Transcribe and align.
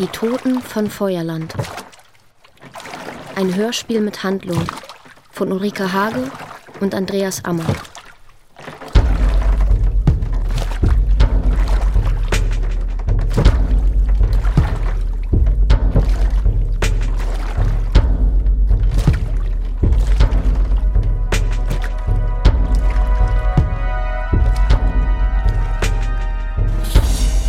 Die 0.00 0.06
Toten 0.06 0.62
von 0.62 0.88
Feuerland. 0.88 1.52
Ein 3.36 3.54
Hörspiel 3.54 4.00
mit 4.00 4.24
Handlung 4.24 4.64
von 5.30 5.52
Ulrike 5.52 5.92
Hage 5.92 6.32
und 6.80 6.94
Andreas 6.94 7.44
Ammer. 7.44 7.66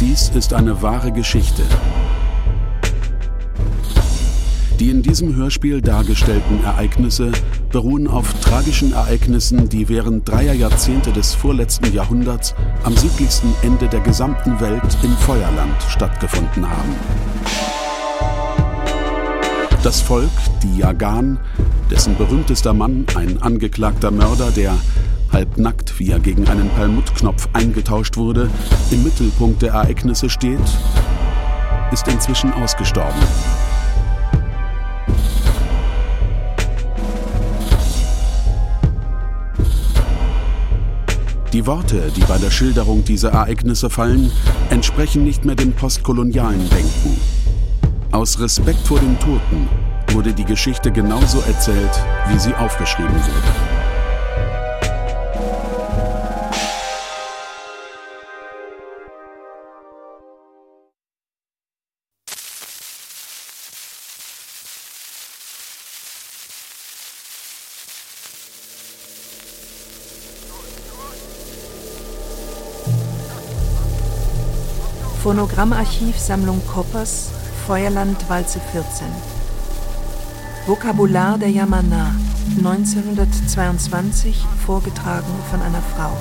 Dies 0.01 0.27
ist 0.35 0.51
eine 0.51 0.81
wahre 0.81 1.13
Geschichte. 1.13 1.63
Die 4.81 4.89
in 4.89 5.03
diesem 5.03 5.35
Hörspiel 5.35 5.79
dargestellten 5.79 6.63
Ereignisse 6.63 7.31
beruhen 7.71 8.07
auf 8.07 8.33
tragischen 8.41 8.93
Ereignissen, 8.93 9.69
die 9.69 9.87
während 9.89 10.27
dreier 10.27 10.53
Jahrzehnte 10.53 11.11
des 11.11 11.35
vorletzten 11.35 11.93
Jahrhunderts 11.93 12.55
am 12.81 12.97
südlichsten 12.97 13.53
Ende 13.61 13.87
der 13.87 13.99
gesamten 13.99 14.59
Welt 14.59 14.97
im 15.03 15.11
Feuerland 15.17 15.75
stattgefunden 15.87 16.67
haben. 16.67 16.95
Das 19.83 20.01
Volk, 20.01 20.31
die 20.63 20.79
Jagan, 20.79 21.39
dessen 21.91 22.17
berühmtester 22.17 22.73
Mann, 22.73 23.05
ein 23.13 23.39
angeklagter 23.39 24.09
Mörder, 24.09 24.49
der 24.49 24.75
halbnackt, 25.31 25.99
wie 25.99 26.09
er 26.09 26.19
gegen 26.19 26.47
einen 26.47 26.69
Perlmuttknopf 26.69 27.49
eingetauscht 27.53 28.17
wurde, 28.17 28.49
im 28.89 29.03
Mittelpunkt 29.03 29.61
der 29.61 29.73
Ereignisse 29.73 30.27
steht, 30.27 30.59
ist 31.91 32.07
inzwischen 32.07 32.51
ausgestorben. 32.51 33.21
Die 41.53 41.67
Worte, 41.67 42.11
die 42.15 42.21
bei 42.21 42.37
der 42.37 42.49
Schilderung 42.49 43.03
dieser 43.03 43.31
Ereignisse 43.31 43.89
fallen, 43.89 44.31
entsprechen 44.69 45.25
nicht 45.25 45.43
mehr 45.43 45.55
dem 45.55 45.73
postkolonialen 45.73 46.69
Denken. 46.69 47.19
Aus 48.11 48.39
Respekt 48.39 48.87
vor 48.87 48.99
den 48.99 49.19
Toten 49.19 49.67
wurde 50.13 50.33
die 50.33 50.45
Geschichte 50.45 50.91
genauso 50.91 51.41
erzählt, 51.41 51.91
wie 52.29 52.39
sie 52.39 52.53
aufgeschrieben 52.55 53.13
wurde. 53.13 53.80
Phonogrammarchiv 75.23 76.17
Sammlung 76.17 76.65
Koppers, 76.65 77.29
Feuerland 77.67 78.27
Walze 78.27 78.59
14. 78.71 79.05
Vokabular 80.65 81.37
der 81.37 81.51
Yamana, 81.51 82.15
1922, 82.57 84.43
vorgetragen 84.65 85.31
von 85.51 85.61
einer 85.61 85.83
Frau. 85.95 86.17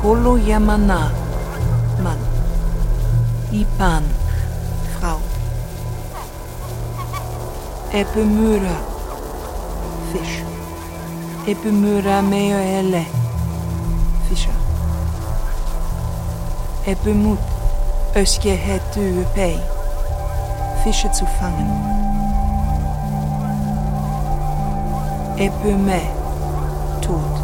Kolo 0.00 0.36
Yamana, 0.36 1.10
Mann. 2.00 2.18
Ipan, 3.50 4.04
Frau. 5.00 5.18
Epemyra, 7.90 8.76
Fisch. 8.76 8.91
Epimura 11.44 12.22
meo 12.22 12.56
ele. 12.56 13.04
Fischer. 14.28 14.54
Epimut. 16.86 17.38
Öske 18.14 18.54
hetu 18.54 19.24
pei. 19.34 19.58
Fische 20.84 21.10
zu 21.10 21.26
fangen. 21.26 21.70
Epime. 25.36 26.00
Tod. 27.00 27.34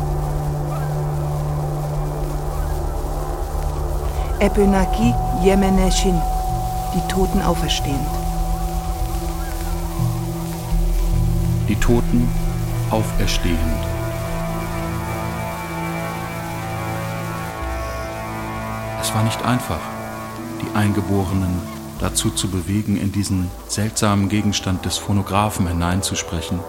Epinaki 4.38 5.12
Yemeneshin. 5.42 6.20
Die 6.94 7.08
Toten 7.08 7.42
auferstehend. 7.42 8.06
Die 11.68 11.76
Toten 11.76 12.47
auferstehend. 12.90 13.58
Es 19.00 19.14
war 19.14 19.22
nicht 19.22 19.42
einfach, 19.44 19.80
die 20.60 20.76
Eingeborenen 20.76 21.60
dazu 21.98 22.30
zu 22.30 22.48
bewegen, 22.48 22.96
in 22.96 23.12
diesen 23.12 23.50
seltsamen 23.66 24.28
Gegenstand 24.28 24.84
des 24.84 24.98
Phonographen 24.98 25.66
hineinzusprechen 25.66 26.60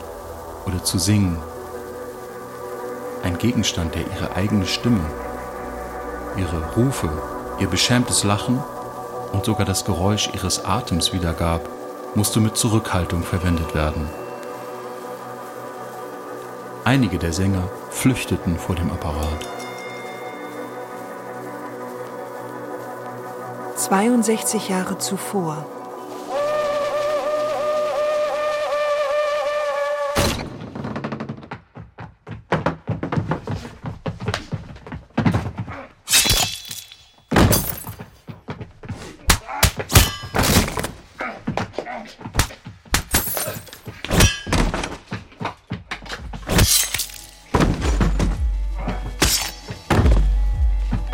oder 0.65 0.83
zu 0.83 0.97
singen. 0.97 1.37
Ein 3.23 3.37
Gegenstand, 3.37 3.95
der 3.95 4.03
ihre 4.15 4.35
eigene 4.35 4.65
Stimme, 4.65 5.05
ihre 6.37 6.73
Rufe, 6.75 7.09
ihr 7.59 7.67
beschämtes 7.67 8.23
Lachen 8.23 8.59
und 9.33 9.45
sogar 9.45 9.65
das 9.65 9.85
Geräusch 9.85 10.29
ihres 10.33 10.65
Atems 10.65 11.13
wiedergab, 11.13 11.67
musste 12.15 12.39
mit 12.39 12.57
Zurückhaltung 12.57 13.23
verwendet 13.23 13.75
werden. 13.75 14.07
Einige 16.89 17.19
der 17.19 17.33
Sänger 17.33 17.69
flüchteten 17.91 18.57
vor 18.57 18.73
dem 18.75 18.89
Apparat. 18.89 19.47
62 23.75 24.69
Jahre 24.69 24.97
zuvor 24.97 25.67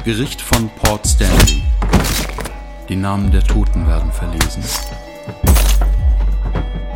Gericht 0.06 0.40
von 0.40 0.70
Port 0.70 1.08
Stanley. 1.08 1.64
Die 2.88 2.96
Namen 2.96 3.32
der 3.32 3.42
Toten 3.42 3.88
werden 3.88 4.12
verlesen. 4.12 4.64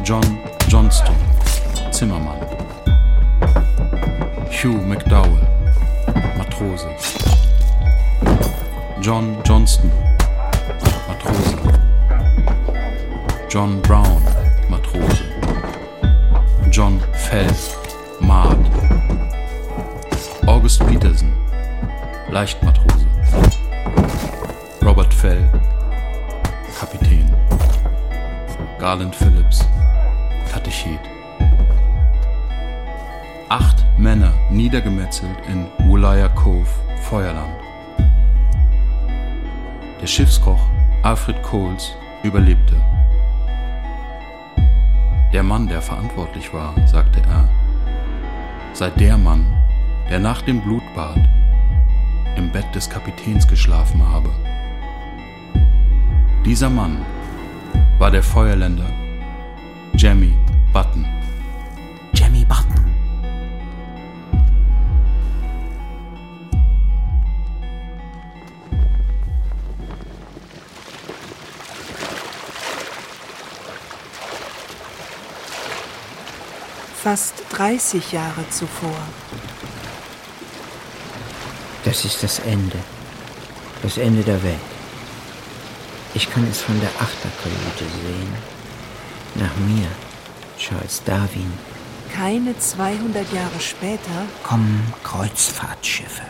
John 0.04 0.38
Johnston, 0.68 1.16
Zimmermann. 1.90 2.38
Hugh 4.52 4.80
McDowell, 4.86 5.42
Matrose. 6.38 6.88
John 9.02 9.38
Johnston, 9.44 9.92
Matrose. 11.08 11.58
John 13.50 13.82
Brown, 13.82 14.22
Matrose. 14.70 15.24
John 16.70 17.02
Fell, 17.14 17.48
Maat. 18.20 18.60
August 20.46 20.86
Peterson, 20.86 21.34
Leichtmatrose. 22.30 22.89
Garland 28.90 29.16
Phillips, 29.16 29.64
Katechet. 30.52 31.00
Acht 33.48 33.86
Männer 34.00 34.34
niedergemetzelt 34.50 35.38
in 35.48 35.68
Woolaya 35.88 36.28
Cove, 36.30 36.68
Feuerland. 37.04 37.54
Der 40.02 40.08
Schiffskoch 40.08 40.68
Alfred 41.04 41.40
Coles 41.44 41.96
überlebte. 42.24 42.78
Der 45.34 45.44
Mann, 45.44 45.68
der 45.68 45.84
verantwortlich 45.84 46.52
war, 46.52 46.74
sagte 46.88 47.22
er, 47.30 47.48
sei 48.74 48.90
der 48.90 49.20
Mann, 49.20 49.46
der 50.10 50.18
nach 50.18 50.42
dem 50.42 50.62
Blutbad 50.62 51.20
im 52.36 52.52
Bett 52.52 52.74
des 52.74 52.90
Kapitäns 52.90 53.48
geschlafen 53.48 54.02
habe. 54.10 54.32
Dieser 56.44 56.72
Mann 56.72 57.06
war 58.00 58.10
der 58.10 58.24
Feuerländer 58.24 58.90
Jamie 59.94 60.34
Button. 60.72 61.06
Jamie 62.14 62.46
Button. 62.46 62.96
Fast 77.04 77.44
30 77.50 78.14
Jahre 78.14 78.48
zuvor. 78.50 78.96
Das 81.84 82.06
ist 82.06 82.24
das 82.24 82.40
Ende. 82.40 82.78
Das 83.82 83.98
Ende 83.98 84.24
der 84.24 84.42
Welt. 84.42 84.79
Ich 86.20 86.30
kann 86.30 86.46
es 86.52 86.60
von 86.60 86.78
der 86.82 86.90
Achterkajüte 87.00 87.86
sehen. 88.04 88.34
Nach 89.36 89.56
mir, 89.70 89.88
Charles 90.58 91.02
Darwin. 91.06 91.50
Keine 92.14 92.60
200 92.60 93.32
Jahre 93.32 93.60
später 93.62 94.26
kommen 94.44 94.94
Kreuzfahrtschiffe. 95.02 96.24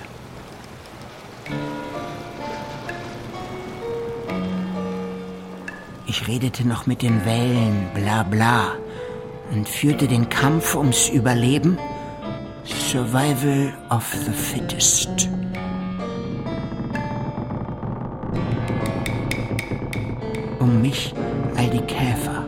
Ich 6.05 6.27
redete 6.27 6.67
noch 6.67 6.85
mit 6.85 7.01
den 7.01 7.25
Wellen, 7.25 7.89
bla 7.95 8.21
bla, 8.21 8.73
und 9.49 9.67
führte 9.67 10.07
den 10.07 10.29
Kampf 10.29 10.75
ums 10.75 11.09
Überleben. 11.09 11.79
Survival 12.63 13.73
of 13.89 14.05
the 14.23 14.31
Fittest. 14.31 15.27
Mich 20.81 21.13
all 21.57 21.69
die 21.69 21.81
Käfer, 21.81 22.47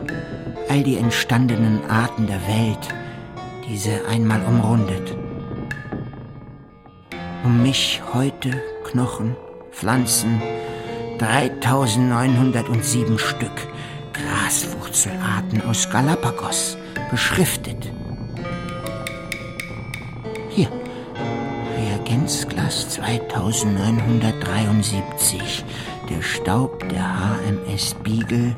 all 0.68 0.82
die 0.82 0.96
entstandenen 0.96 1.88
Arten 1.88 2.26
der 2.26 2.40
Welt, 2.46 2.88
diese 3.68 4.06
einmal 4.08 4.40
umrundet. 4.46 5.16
Um 7.44 7.62
mich 7.62 8.02
heute 8.12 8.50
Knochen, 8.84 9.36
Pflanzen, 9.70 10.42
3907 11.18 13.18
Stück 13.18 13.68
Graswurzelarten 14.12 15.62
aus 15.68 15.90
Galapagos 15.90 16.76
beschriftet. 17.10 17.90
Hier, 20.50 20.68
Reagenzglas 21.78 22.90
2973, 22.90 25.64
der 26.08 26.22
Staub 26.22 26.88
der 26.88 27.04
HMS 27.04 27.94
Beagle, 28.02 28.56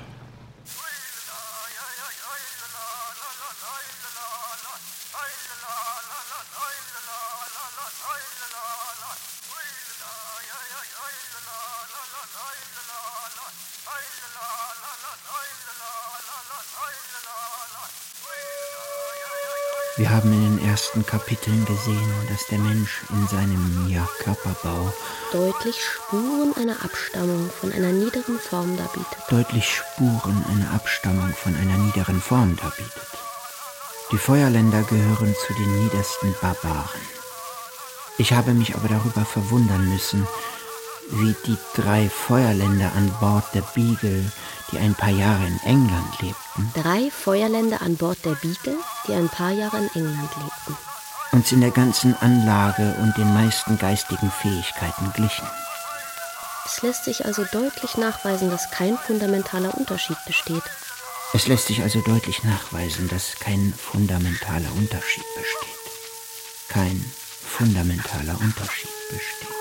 Ersten 20.79 21.05
Kapiteln 21.05 21.65
gesehen, 21.65 22.13
dass 22.29 22.47
der 22.47 22.59
Mensch 22.61 23.03
in 23.11 23.27
seinem 23.27 23.89
ja, 23.89 24.09
Körperbau 24.21 24.93
deutlich 25.33 25.77
Spuren 25.83 26.55
einer 26.57 26.85
Abstammung 26.85 27.51
von 27.51 27.73
einer 27.73 27.91
niederen 27.91 28.39
Form 28.39 28.77
darbietet. 28.77 29.19
Deutlich 29.29 29.69
Spuren 29.69 30.45
einer 30.49 30.71
Abstammung 30.73 31.35
von 31.35 31.57
einer 31.57 31.79
niederen 31.79 32.21
Form 32.21 32.55
darbietet. 32.55 33.09
Die 34.13 34.19
Feuerländer 34.19 34.85
gehören 34.85 35.35
zu 35.49 35.55
den 35.55 35.83
niedersten 35.83 36.33
Barbaren. 36.41 37.01
Ich 38.17 38.33
habe 38.33 38.53
mich 38.53 38.77
aber 38.77 38.87
darüber 38.87 39.25
verwundern 39.25 39.93
müssen, 39.93 40.29
wie 41.11 41.35
die 41.47 41.57
drei 41.75 42.09
Feuerländer 42.09 42.93
an 42.95 43.11
Bord 43.21 43.45
der 43.55 43.63
Beagle, 43.75 44.31
die 44.71 44.79
ein 44.79 44.95
paar 44.95 45.11
Jahre 45.11 45.47
in 45.47 45.59
England 45.65 46.21
lebten. 46.21 46.73
Drei 46.75 47.11
Feuerländer 47.11 47.81
an 47.83 47.97
Bord 47.97 48.25
der 48.25 48.35
Beagle, 48.35 48.77
die 49.07 49.15
ein 49.15 49.29
paar 49.29 49.53
Jahre 49.53 49.79
in 49.79 49.89
England 49.95 50.31
lebten. 50.37 50.77
Uns 51.33 51.53
in 51.53 51.61
der 51.61 51.71
ganzen 51.71 52.17
Anlage 52.21 52.95
und 53.01 53.17
den 53.17 53.33
meisten 53.35 53.79
geistigen 53.79 54.31
Fähigkeiten 54.31 55.13
glichen. 55.15 55.47
Es 56.65 56.83
lässt 56.83 57.05
sich 57.05 57.25
also 57.25 57.45
deutlich 57.51 57.97
nachweisen, 57.97 58.51
dass 58.51 58.71
kein 58.71 58.99
fundamentaler 58.99 59.77
Unterschied 59.77 60.19
besteht. 60.27 60.63
Es 61.33 61.47
lässt 61.47 61.67
sich 61.67 61.83
also 61.83 62.01
deutlich 62.01 62.45
nachweisen, 62.45 63.09
dass 63.09 63.35
kein 63.39 63.75
fundamentaler 63.75 64.73
Unterschied 64.77 65.25
besteht. 65.35 65.93
Kein 66.69 67.05
fundamentaler 67.47 68.39
Unterschied 68.41 68.91
besteht. 69.11 69.58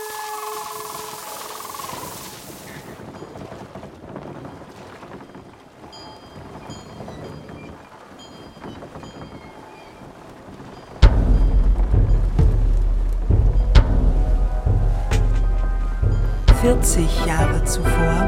Vierzig 16.67 17.25
Jahre 17.25 17.63
zuvor 17.63 18.27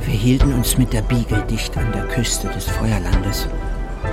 Wir 0.00 0.14
hielten 0.14 0.54
uns 0.54 0.78
mit 0.78 0.94
der 0.94 1.02
Biegel 1.02 1.42
dicht 1.50 1.76
an 1.76 1.92
der 1.92 2.04
Küste 2.04 2.48
des 2.48 2.64
Feuerlandes. 2.64 3.46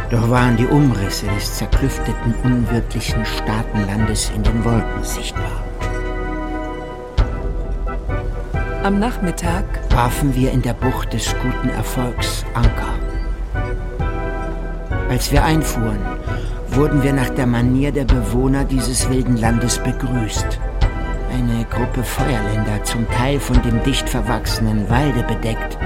Doch 0.10 0.30
waren 0.30 0.58
die 0.58 0.66
Umrisse 0.66 1.28
des 1.28 1.54
zerklüfteten, 1.54 2.36
unwirtlichen 2.44 3.26
Staatenlandes 3.26 4.34
in 4.36 4.44
den 4.44 4.66
Wolken 4.66 5.04
sichtbar. 5.04 5.64
am 8.84 9.00
Nachmittag 9.00 9.64
warfen 9.92 10.36
wir 10.36 10.52
in 10.52 10.62
der 10.62 10.74
Bucht 10.74 11.14
des 11.14 11.34
guten 11.42 11.70
Erfolgs 11.70 12.44
Anker. 12.54 13.05
Als 15.16 15.32
wir 15.32 15.46
einfuhren, 15.46 16.02
wurden 16.72 17.02
wir 17.02 17.14
nach 17.14 17.30
der 17.30 17.48
Manier 17.48 17.94
der 17.94 18.04
Bewohner 18.04 18.66
dieses 18.66 19.10
wilden 19.10 19.38
Landes 19.38 19.82
begrüßt. 19.82 20.60
Eine 21.32 21.64
Gruppe 21.70 22.04
Feuerländer, 22.04 22.84
zum 22.84 23.10
Teil 23.12 23.40
von 23.40 23.62
dem 23.62 23.82
dicht 23.84 24.10
verwachsenen 24.10 24.90
Walde 24.90 25.24
bedeckt, 25.24 25.78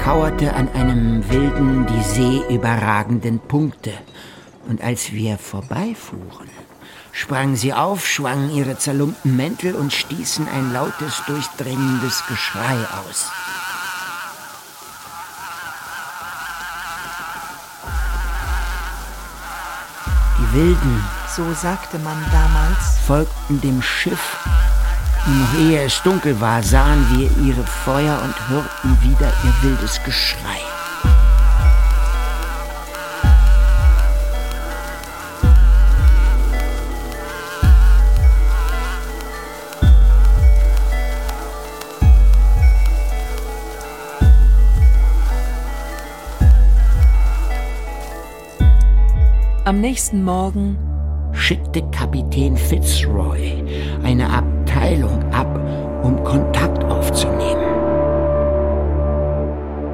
kauerte 0.00 0.54
an 0.54 0.68
einem 0.72 1.28
wilden, 1.28 1.84
die 1.86 2.02
See 2.04 2.42
überragenden 2.48 3.40
Punkte. 3.40 3.90
Und 4.68 4.80
als 4.84 5.10
wir 5.10 5.36
vorbeifuhren, 5.36 6.48
sprangen 7.10 7.56
sie 7.56 7.72
auf, 7.72 8.06
schwangen 8.06 8.54
ihre 8.54 8.78
zerlumpten 8.78 9.36
Mäntel 9.36 9.74
und 9.74 9.92
stießen 9.92 10.46
ein 10.46 10.72
lautes, 10.72 11.24
durchdringendes 11.26 12.22
Geschrei 12.28 12.76
aus. 13.04 13.32
Wilden, 20.52 21.04
so 21.36 21.44
sagte 21.54 21.98
man 22.00 22.16
damals, 22.32 22.98
folgten 23.06 23.60
dem 23.60 23.80
Schiff. 23.80 24.36
Noch 25.26 25.60
ehe 25.60 25.84
es 25.84 26.02
dunkel 26.02 26.40
war, 26.40 26.62
sahen 26.62 27.06
wir 27.16 27.30
ihre 27.46 27.64
Feuer 27.64 28.20
und 28.22 28.48
hörten 28.48 28.98
wieder 29.02 29.32
ihr 29.44 29.62
wildes 29.62 30.00
Geschrei. 30.02 30.69
Am 49.66 49.78
nächsten 49.78 50.24
Morgen 50.24 50.78
schickte 51.32 51.82
Kapitän 51.90 52.56
Fitzroy 52.56 53.62
eine 54.02 54.26
Abteilung 54.30 55.22
ab, 55.34 55.54
um 56.02 56.24
Kontakt 56.24 56.82
aufzunehmen. 56.84 57.68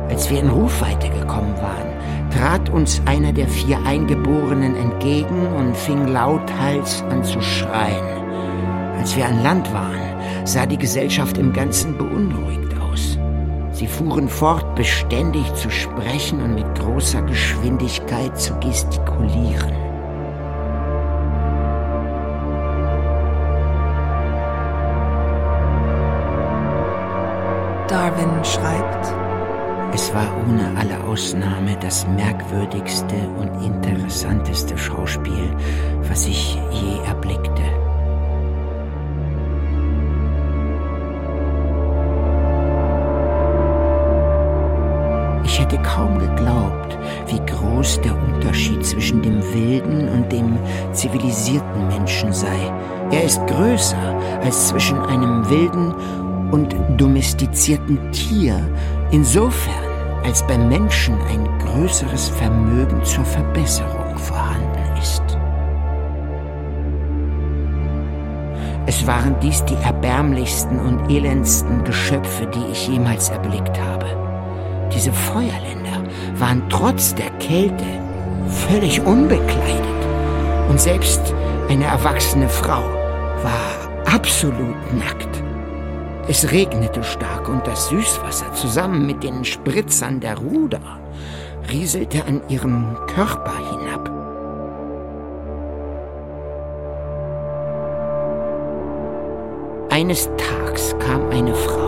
Als 0.08 0.30
wir 0.30 0.38
in 0.38 0.50
Rufweite 0.50 1.08
gekommen 1.08 1.52
waren, 1.60 2.30
trat 2.30 2.70
uns 2.70 3.02
einer 3.06 3.32
der 3.32 3.48
vier 3.48 3.84
Eingeborenen 3.84 4.76
entgegen 4.76 5.48
und 5.56 5.76
fing 5.76 6.06
lauthals 6.06 7.02
an 7.10 7.24
zu 7.24 7.40
schreien. 7.40 8.06
Als 8.96 9.16
wir 9.16 9.26
an 9.26 9.42
Land 9.42 9.74
waren, 9.74 10.46
sah 10.46 10.64
die 10.64 10.78
Gesellschaft 10.78 11.38
im 11.38 11.52
Ganzen 11.52 11.98
beunruhigt. 11.98 12.65
Sie 13.76 13.86
fuhren 13.86 14.26
fort, 14.26 14.74
beständig 14.74 15.52
zu 15.52 15.68
sprechen 15.68 16.40
und 16.40 16.54
mit 16.54 16.78
großer 16.78 17.20
Geschwindigkeit 17.20 18.34
zu 18.40 18.58
gestikulieren. 18.58 19.74
Darwin 27.86 28.42
schreibt, 28.42 29.14
es 29.92 30.14
war 30.14 30.26
ohne 30.48 30.72
alle 30.78 31.04
Ausnahme 31.04 31.76
das 31.78 32.06
merkwürdigste 32.06 33.28
und 33.38 33.62
interessanteste 33.62 34.78
Schauspiel, 34.78 35.54
was 36.08 36.26
ich 36.26 36.54
je 36.72 36.98
erblickte. 37.06 37.85
Hätte 45.66 45.82
kaum 45.82 46.18
geglaubt, 46.18 46.96
wie 47.26 47.40
groß 47.44 48.00
der 48.02 48.14
Unterschied 48.14 48.84
zwischen 48.86 49.20
dem 49.20 49.42
wilden 49.52 50.08
und 50.08 50.30
dem 50.30 50.58
zivilisierten 50.92 51.88
Menschen 51.88 52.32
sei. 52.32 52.72
Er 53.10 53.24
ist 53.24 53.44
größer 53.48 54.16
als 54.44 54.68
zwischen 54.68 54.98
einem 55.00 55.48
wilden 55.48 55.92
und 56.52 56.76
domestizierten 56.96 57.98
Tier, 58.12 58.60
insofern 59.10 59.74
als 60.24 60.46
beim 60.46 60.68
Menschen 60.68 61.14
ein 61.28 61.48
größeres 61.58 62.28
Vermögen 62.28 63.02
zur 63.04 63.24
Verbesserung 63.24 64.16
vorhanden 64.16 64.98
ist. 65.00 65.22
Es 68.86 69.04
waren 69.04 69.34
dies 69.42 69.64
die 69.64 69.74
erbärmlichsten 69.74 70.78
und 70.78 71.10
elendsten 71.10 71.82
Geschöpfe, 71.82 72.46
die 72.46 72.70
ich 72.70 72.86
jemals 72.86 73.30
erblickt 73.30 73.80
habe. 73.80 74.25
Diese 74.96 75.12
Feuerländer 75.12 76.02
waren 76.38 76.62
trotz 76.70 77.14
der 77.14 77.28
Kälte 77.32 77.84
völlig 78.48 78.98
unbekleidet. 79.02 79.84
Und 80.70 80.80
selbst 80.80 81.20
eine 81.68 81.84
erwachsene 81.84 82.48
Frau 82.48 82.82
war 83.42 84.14
absolut 84.14 84.74
nackt. 84.98 85.42
Es 86.28 86.50
regnete 86.50 87.04
stark 87.04 87.46
und 87.46 87.66
das 87.66 87.88
Süßwasser 87.88 88.54
zusammen 88.54 89.06
mit 89.06 89.22
den 89.22 89.44
Spritzern 89.44 90.18
der 90.18 90.38
Ruder 90.38 90.80
rieselte 91.70 92.24
an 92.26 92.40
ihrem 92.48 92.96
Körper 93.14 93.52
hinab. 93.70 94.10
Eines 99.90 100.30
Tages 100.38 100.96
kam 100.98 101.28
eine 101.30 101.54
Frau, 101.54 101.85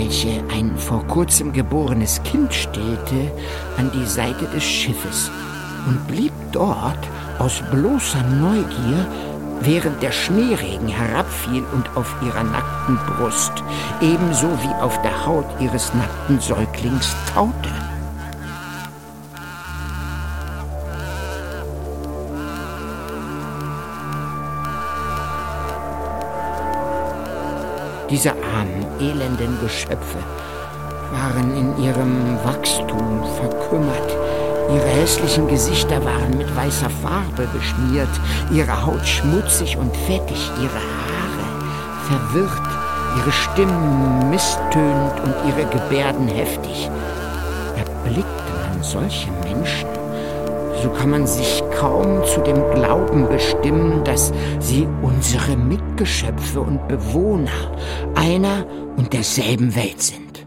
welche 0.00 0.42
ein 0.50 0.74
vor 0.78 1.06
kurzem 1.08 1.52
geborenes 1.52 2.22
Kind 2.22 2.54
stillte, 2.54 3.30
an 3.76 3.90
die 3.92 4.06
Seite 4.06 4.46
des 4.46 4.64
Schiffes 4.64 5.30
und 5.86 6.06
blieb 6.08 6.32
dort 6.52 6.98
aus 7.38 7.62
bloßer 7.70 8.22
Neugier 8.22 9.06
während 9.60 10.02
der 10.02 10.10
Schneeregen 10.10 10.88
herabfiel 10.88 11.62
und 11.74 11.94
auf 11.96 12.14
ihrer 12.22 12.44
nackten 12.44 12.96
Brust, 13.08 13.52
ebenso 14.00 14.48
wie 14.62 14.82
auf 14.82 15.00
der 15.02 15.26
Haut 15.26 15.44
ihres 15.60 15.92
nackten 15.92 16.40
Säuglings 16.40 17.14
taute. 17.34 17.70
Diese 28.08 28.32
armen, 28.54 28.86
elenden 29.00 29.58
Geschöpfe 29.60 30.18
waren 31.12 31.56
in 31.56 31.84
ihrem 31.84 32.38
Wachstum 32.44 33.24
verkümmert 33.36 34.16
Ihre 34.72 34.86
hässlichen 34.86 35.48
Gesichter 35.48 36.04
waren 36.04 36.38
mit 36.38 36.54
weißer 36.54 36.90
Farbe 37.02 37.48
beschmiert, 37.52 38.08
ihre 38.52 38.86
Haut 38.86 39.04
schmutzig 39.04 39.76
und 39.76 39.96
fettig, 39.96 40.48
ihre 40.58 40.82
Haare 40.94 41.46
verwirrt, 42.06 42.68
ihre 43.18 43.32
Stimmen 43.32 44.30
misstönend 44.30 45.18
und 45.24 45.34
ihre 45.48 45.68
Gebärden 45.70 46.28
heftig. 46.28 46.88
Erblickte 47.76 48.52
man 48.68 48.80
solche 48.82 49.28
Menschen, 49.42 49.89
so 50.82 50.90
kann 50.90 51.10
man 51.10 51.26
sich 51.26 51.62
kaum 51.78 52.24
zu 52.24 52.40
dem 52.40 52.62
Glauben 52.74 53.28
bestimmen, 53.28 54.02
dass 54.04 54.32
sie 54.58 54.88
unsere 55.02 55.56
Mitgeschöpfe 55.56 56.60
und 56.60 56.88
Bewohner 56.88 57.76
einer 58.14 58.66
und 58.96 59.12
derselben 59.12 59.74
Welt 59.74 60.00
sind. 60.00 60.46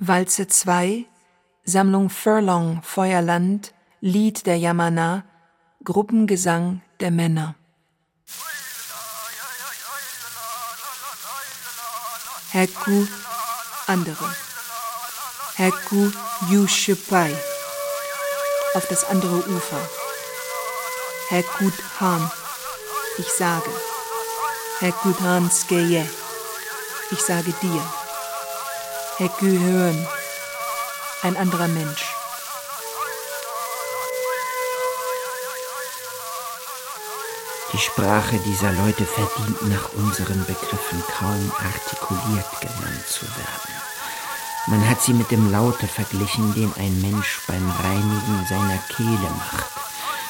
Walze 0.00 0.48
2, 0.48 1.06
Sammlung 1.64 2.10
Furlong, 2.10 2.82
Feuerland, 2.82 3.72
Lied 4.00 4.46
der 4.46 4.58
Yamana, 4.58 5.24
Gruppengesang 5.84 6.82
der 7.00 7.10
Männer. 7.10 7.54
Heku, 12.50 13.06
andere. 13.86 14.34
Heku 15.56 16.10
Yushipai, 16.50 17.34
auf 18.74 18.86
das 18.88 19.04
andere 19.04 19.36
Ufer. 19.36 19.80
Hekut 21.28 21.74
Han, 22.00 22.30
ich 23.18 23.28
sage. 23.30 23.70
Hekut 24.80 25.20
Han 25.20 25.50
Skeye, 25.50 26.08
ich 27.10 27.20
sage 27.20 27.52
dir. 27.62 27.82
Hekü 29.18 29.58
hören, 29.58 30.08
ein 31.22 31.36
anderer 31.36 31.68
Mensch. 31.68 32.13
Die 37.74 37.80
Sprache 37.80 38.38
dieser 38.46 38.70
Leute 38.70 39.04
verdient 39.04 39.68
nach 39.68 39.92
unseren 39.94 40.44
Begriffen 40.46 41.02
kaum 41.18 41.52
artikuliert 41.58 42.46
genannt 42.60 43.04
zu 43.08 43.26
werden. 43.26 43.74
Man 44.68 44.88
hat 44.88 45.02
sie 45.02 45.12
mit 45.12 45.32
dem 45.32 45.50
Laute 45.50 45.88
verglichen, 45.88 46.54
den 46.54 46.72
ein 46.78 47.00
Mensch 47.00 47.40
beim 47.48 47.68
Reinigen 47.82 48.46
seiner 48.48 48.78
Kehle 48.94 49.28
macht. 49.38 49.66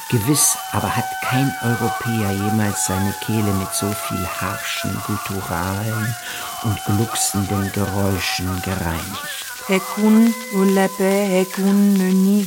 Gewiss 0.09 0.57
aber 0.71 0.95
hat 0.95 1.05
kein 1.23 1.53
Europäer 1.61 2.31
jemals 2.31 2.87
seine 2.87 3.13
Kehle 3.23 3.53
mit 3.53 3.71
so 3.75 3.93
viel 4.07 4.27
harschen, 4.41 4.99
gutturalen 5.05 6.15
und 6.63 6.79
glucksenden 6.85 7.71
Geräuschen 7.73 8.59
gereinigt. 8.63 9.45
Hekun 9.67 10.33
ulepe 10.53 11.03
hekun 11.03 11.93
ni 11.93 12.43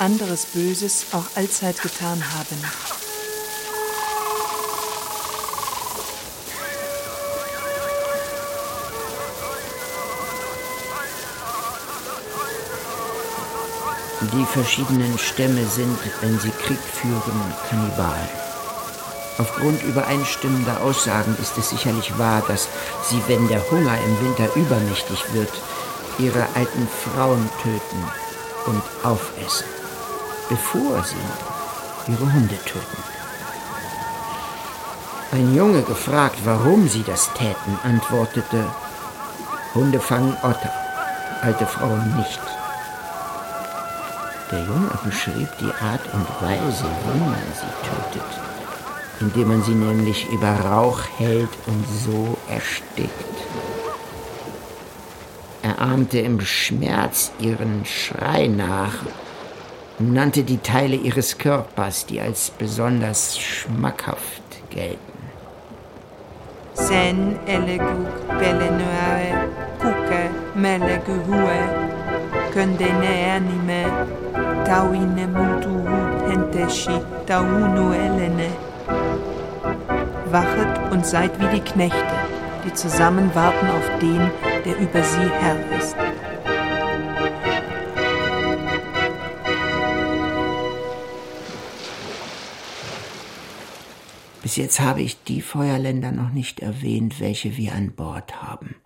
Anderes 0.00 0.46
Böses 0.46 1.06
auch 1.12 1.24
allzeit 1.34 1.82
getan 1.82 2.22
haben. 2.34 2.56
Die 14.20 14.44
verschiedenen 14.46 15.18
Stämme 15.18 15.64
sind, 15.66 15.98
wenn 16.20 16.38
sie 16.38 16.50
Krieg 16.50 16.78
führen, 16.78 17.54
Kannibalen. 17.68 18.28
Aufgrund 19.38 19.82
übereinstimmender 19.82 20.80
Aussagen 20.82 21.36
ist 21.40 21.56
es 21.58 21.70
sicherlich 21.70 22.16
wahr, 22.18 22.42
dass 22.46 22.68
sie, 23.08 23.22
wenn 23.26 23.48
der 23.48 23.68
Hunger 23.70 23.96
im 23.96 24.26
Winter 24.26 24.54
übermächtig 24.54 25.24
wird, 25.32 25.52
ihre 26.18 26.46
alten 26.54 26.88
Frauen 26.88 27.48
töten 27.62 28.04
und 28.66 28.82
aufessen, 29.02 29.77
bevor 30.48 31.04
sie 31.04 32.12
ihre 32.12 32.32
Hunde 32.32 32.56
töten. 32.64 33.02
Ein 35.30 35.54
Junge 35.54 35.82
gefragt, 35.82 36.38
warum 36.44 36.88
sie 36.88 37.02
das 37.02 37.30
täten, 37.34 37.78
antwortete, 37.82 38.64
Hunde 39.74 40.00
fangen 40.00 40.34
Otter, 40.42 40.72
alte 41.42 41.66
Frauen 41.66 42.16
nicht. 42.16 42.40
Der 44.50 44.60
Junge 44.60 44.90
beschrieb 45.04 45.48
die 45.60 45.72
Art 45.84 46.00
und 46.14 46.26
Weise, 46.40 46.86
wie 47.04 47.20
man 47.20 47.36
sie 47.54 47.88
tötet, 47.88 48.40
indem 49.20 49.48
man 49.48 49.62
sie 49.62 49.74
nämlich 49.74 50.26
über 50.30 50.50
Rauch 50.60 51.00
hält 51.18 51.50
und 51.66 51.84
so 51.86 52.38
erstickt. 52.48 53.12
Er 55.62 55.78
ahmte 55.82 56.20
im 56.20 56.40
Schmerz 56.40 57.30
ihren 57.38 57.84
Schrei 57.84 58.46
nach 58.46 58.94
nannte 59.98 60.42
die 60.44 60.58
Teile 60.58 60.96
ihres 60.96 61.38
Körpers, 61.38 62.06
die 62.06 62.20
als 62.20 62.50
besonders 62.50 63.38
schmackhaft 63.38 64.42
gelten. 64.70 64.98
Sen 66.74 67.36
eleguk 67.46 68.28
belenuare, 68.38 69.48
kuke 69.80 70.30
meleguhue, 70.54 71.58
kundene 72.52 73.12
anime, 73.36 73.84
tauine 74.64 75.26
mutu 75.26 75.74
henteshi, 76.28 77.00
taunu 77.26 77.92
elene. 77.92 78.50
Wachet 80.30 80.92
und 80.92 81.04
seid 81.04 81.40
wie 81.40 81.56
die 81.56 81.64
Knechte, 81.64 82.16
die 82.64 82.72
zusammen 82.74 83.30
warten 83.34 83.66
auf 83.70 83.98
den, 84.00 84.30
der 84.64 84.78
über 84.78 85.02
sie 85.02 85.30
Herr 85.40 85.78
ist. 85.78 85.96
Bis 94.48 94.56
jetzt 94.56 94.80
habe 94.80 95.02
ich 95.02 95.22
die 95.24 95.42
Feuerländer 95.42 96.10
noch 96.10 96.30
nicht 96.30 96.60
erwähnt, 96.60 97.20
welche 97.20 97.58
wir 97.58 97.74
an 97.74 97.92
Bord 97.92 98.40
haben. 98.40 98.76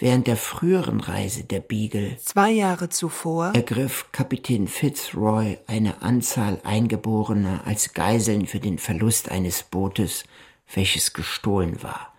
Während 0.00 0.26
der 0.26 0.38
früheren 0.38 1.00
Reise 1.00 1.44
der 1.44 1.60
Beagle 1.60 2.16
zwei 2.16 2.52
Jahre 2.52 2.88
zuvor 2.88 3.52
ergriff 3.54 4.06
Kapitän 4.12 4.66
Fitzroy 4.66 5.58
eine 5.66 6.00
Anzahl 6.00 6.58
Eingeborener 6.64 7.66
als 7.66 7.92
Geiseln 7.92 8.46
für 8.46 8.60
den 8.60 8.78
Verlust 8.78 9.30
eines 9.30 9.62
Bootes, 9.62 10.24
welches 10.72 11.12
gestohlen 11.12 11.82
war. 11.82 12.14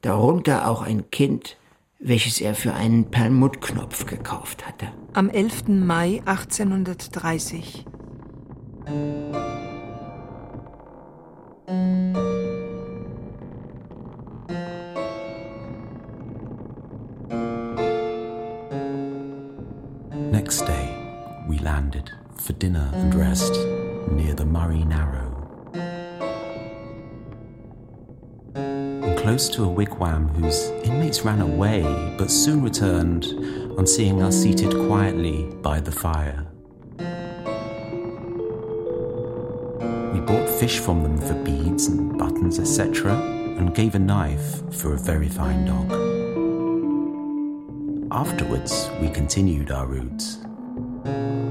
Darunter 0.00 0.70
auch 0.70 0.80
ein 0.80 1.10
Kind, 1.10 1.58
welches 1.98 2.40
er 2.40 2.54
für 2.54 2.72
einen 2.72 3.10
Perlmuttknopf 3.10 4.06
gekauft 4.06 4.66
hatte. 4.66 4.90
Am 5.12 5.28
11. 5.28 5.68
Mai 5.68 6.22
1830. 6.24 7.84
Next 11.68 11.80
day, 20.60 20.96
we 21.48 21.58
landed 21.58 22.12
for 22.36 22.52
dinner 22.52 22.88
and 22.94 23.12
rest 23.12 23.52
near 24.12 24.34
the 24.34 24.46
Murray 24.46 24.84
Narrow. 24.84 25.32
And 28.54 29.18
close 29.18 29.48
to 29.48 29.64
a 29.64 29.68
wigwam 29.68 30.28
whose 30.28 30.70
inmates 30.84 31.22
ran 31.22 31.40
away 31.40 31.82
but 32.16 32.30
soon 32.30 32.62
returned 32.62 33.24
on 33.76 33.88
seeing 33.88 34.22
us 34.22 34.36
seated 34.36 34.70
quietly 34.86 35.52
by 35.62 35.80
the 35.80 35.90
fire. 35.90 36.46
We 40.16 40.22
bought 40.22 40.48
fish 40.48 40.78
from 40.78 41.02
them 41.02 41.18
for 41.18 41.34
beads 41.44 41.88
and 41.88 42.16
buttons, 42.16 42.58
etc., 42.58 43.12
and 43.58 43.74
gave 43.74 43.94
a 43.94 43.98
knife 43.98 44.62
for 44.74 44.94
a 44.94 44.98
very 44.98 45.28
fine 45.28 45.66
dog. 45.66 45.92
Afterwards, 48.10 48.88
we 48.98 49.10
continued 49.10 49.70
our 49.70 49.86
route, 49.86 50.24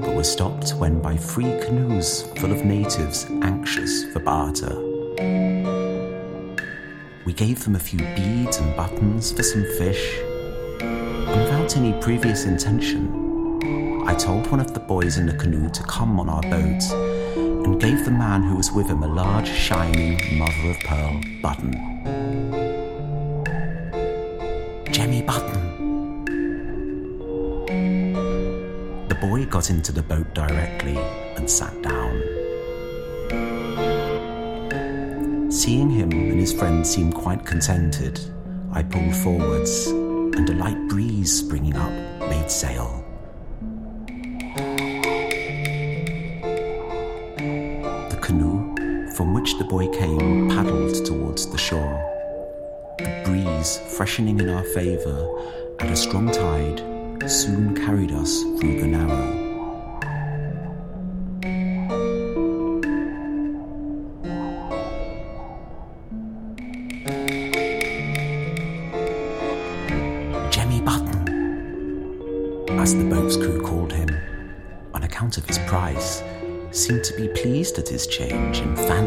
but 0.00 0.16
were 0.16 0.24
stopped 0.24 0.70
when 0.70 1.00
by 1.00 1.16
three 1.16 1.56
canoes 1.64 2.22
full 2.38 2.50
of 2.50 2.64
natives 2.64 3.26
anxious 3.42 4.04
for 4.12 4.18
barter. 4.18 4.74
We 7.24 7.32
gave 7.32 7.62
them 7.62 7.76
a 7.76 7.78
few 7.78 8.00
beads 8.16 8.58
and 8.58 8.76
buttons 8.76 9.30
for 9.30 9.44
some 9.44 9.64
fish, 9.78 10.18
and 10.80 11.40
without 11.40 11.76
any 11.76 11.92
previous 12.02 12.46
intention, 12.46 14.02
I 14.08 14.16
told 14.16 14.50
one 14.50 14.58
of 14.58 14.74
the 14.74 14.80
boys 14.80 15.18
in 15.18 15.26
the 15.26 15.34
canoe 15.34 15.70
to 15.70 15.82
come 15.84 16.18
on 16.18 16.28
our 16.28 16.42
boat 16.42 17.15
and 17.66 17.80
gave 17.80 18.04
the 18.04 18.12
man 18.12 18.44
who 18.44 18.54
was 18.54 18.70
with 18.70 18.86
him 18.86 19.02
a 19.02 19.08
large, 19.08 19.48
shining 19.48 20.38
mother 20.38 20.70
of 20.70 20.78
pearl 20.84 21.20
button. 21.42 21.72
Jemmy 24.92 25.20
Button. 25.20 25.62
The 29.08 29.16
boy 29.16 29.46
got 29.46 29.68
into 29.68 29.90
the 29.90 30.02
boat 30.02 30.32
directly 30.32 30.96
and 31.36 31.50
sat 31.50 31.74
down. 31.82 32.22
Seeing 35.50 35.90
him 35.90 36.12
and 36.12 36.38
his 36.38 36.52
friend 36.52 36.86
seem 36.86 37.12
quite 37.12 37.44
contented, 37.44 38.20
I 38.70 38.84
pulled 38.84 39.16
forwards, 39.16 39.88
and 39.88 40.48
a 40.48 40.54
light 40.54 40.88
breeze 40.88 41.36
springing 41.36 41.74
up 41.74 41.90
made 42.30 42.48
sail. 42.48 42.95
Which 49.46 49.58
the 49.58 49.64
boy 49.64 49.86
came 49.90 50.48
paddled 50.48 51.06
towards 51.06 51.46
the 51.52 51.56
shore. 51.56 52.02
The 52.98 53.22
breeze, 53.24 53.78
freshening 53.96 54.40
in 54.40 54.48
our 54.48 54.64
favour, 54.64 55.40
and 55.78 55.88
a 55.88 55.94
strong 55.94 56.32
tide 56.32 56.82
soon 57.30 57.76
carried 57.76 58.10
us 58.10 58.42
through 58.58 58.80
the 58.80 58.88
narrow. 58.88 59.35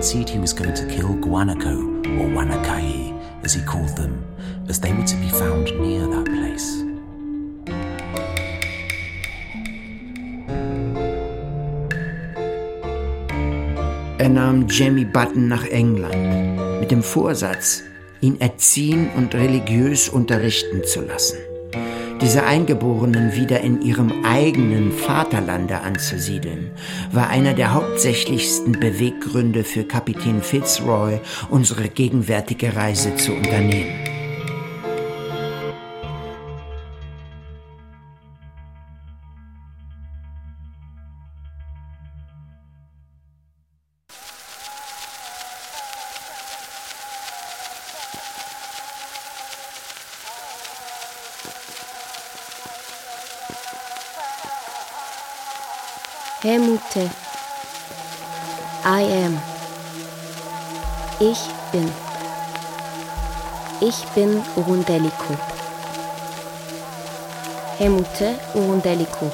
Fancied 0.09 0.29
he 0.29 0.39
was 0.39 0.53
going 0.53 0.73
to 0.73 0.87
kill 0.87 1.09
Guanaco 1.09 1.77
or 2.19 2.27
Wanakai, 2.35 3.13
as 3.43 3.53
he 3.53 3.61
called 3.61 3.95
them, 3.95 4.25
as 4.67 4.79
they 4.79 4.91
were 4.91 5.05
to 5.05 5.15
be 5.17 5.29
found 5.29 5.65
near 5.79 6.07
that 6.07 6.25
place. 6.25 6.83
Er 14.19 14.29
nahm 14.29 14.67
Jemmy 14.67 15.05
Button 15.05 15.47
nach 15.47 15.65
England 15.65 16.79
mit 16.79 16.89
dem 16.89 17.03
Vorsatz, 17.03 17.83
ihn 18.21 18.41
erziehen 18.41 19.11
und 19.15 19.35
religiös 19.35 20.09
unterrichten 20.09 20.83
zu 20.85 21.01
lassen. 21.01 21.37
Diese 22.21 22.43
Eingeborenen 22.43 23.33
wieder 23.33 23.61
in 23.61 23.81
ihrem 23.81 24.25
eigenen 24.25 24.91
Vaterlande 24.91 25.79
anzusiedeln, 25.79 26.71
war 27.13 27.29
einer 27.29 27.53
der 27.53 27.73
hauptsächlichsten 27.73 28.73
Beweggründe 28.73 29.63
für 29.63 29.85
Kapitän 29.85 30.41
Fitzroy, 30.41 31.21
unsere 31.49 31.87
gegenwärtige 31.87 32.75
Reise 32.75 33.15
zu 33.15 33.31
unternehmen. 33.31 34.18
Helmute. 56.89 57.09
I 58.83 59.03
am. 59.25 59.41
Ich 61.19 61.39
bin. 61.71 61.91
Ich 63.81 64.05
bin 64.15 64.41
Urundeliko. 64.55 65.37
Helmute 67.77 68.35
Urundeliko. 68.53 69.31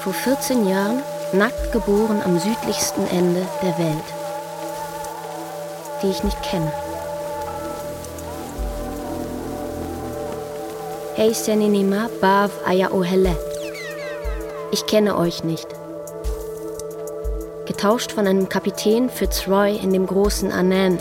Vor 0.00 0.12
14 0.12 0.66
Jahren 0.66 1.02
nackt 1.32 1.72
geboren 1.72 2.22
am 2.24 2.38
südlichsten 2.38 3.06
Ende 3.08 3.46
der 3.62 3.78
Welt, 3.78 4.04
die 6.02 6.10
ich 6.10 6.24
nicht 6.24 6.42
kenne. 6.42 6.72
Ich 14.72 14.86
kenne 14.86 15.18
euch 15.18 15.44
nicht. 15.44 15.68
Getauscht 17.66 18.12
von 18.12 18.26
einem 18.26 18.48
Kapitän 18.48 19.10
Fitzroy 19.10 19.76
in 19.76 19.92
dem 19.92 20.06
großen 20.06 20.50
Anan. 20.50 20.98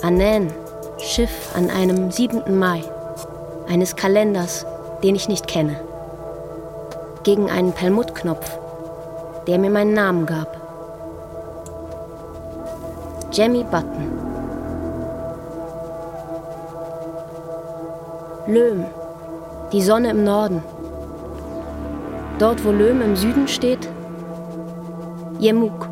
Anan, 0.00 0.50
Schiff 0.96 1.54
an 1.54 1.68
einem 1.68 2.10
7. 2.10 2.58
Mai, 2.58 2.82
eines 3.68 3.96
Kalenders, 3.96 4.64
den 5.02 5.14
ich 5.14 5.28
nicht 5.28 5.46
kenne. 5.46 5.78
Gegen 7.22 7.50
einen 7.50 7.74
Perlmuttknopf, 7.74 8.50
der 9.46 9.58
mir 9.58 9.68
meinen 9.68 9.92
Namen 9.92 10.24
gab. 10.24 10.56
Jemmy 13.30 13.62
Button. 13.62 14.10
Löhm, 18.46 18.86
die 19.72 19.82
Sonne 19.82 20.10
im 20.10 20.22
Norden. 20.24 20.62
Dort, 22.38 22.64
wo 22.64 22.70
Löhm 22.70 23.00
im 23.00 23.16
Süden 23.16 23.48
steht, 23.48 23.88
Jemuk, 25.38 25.88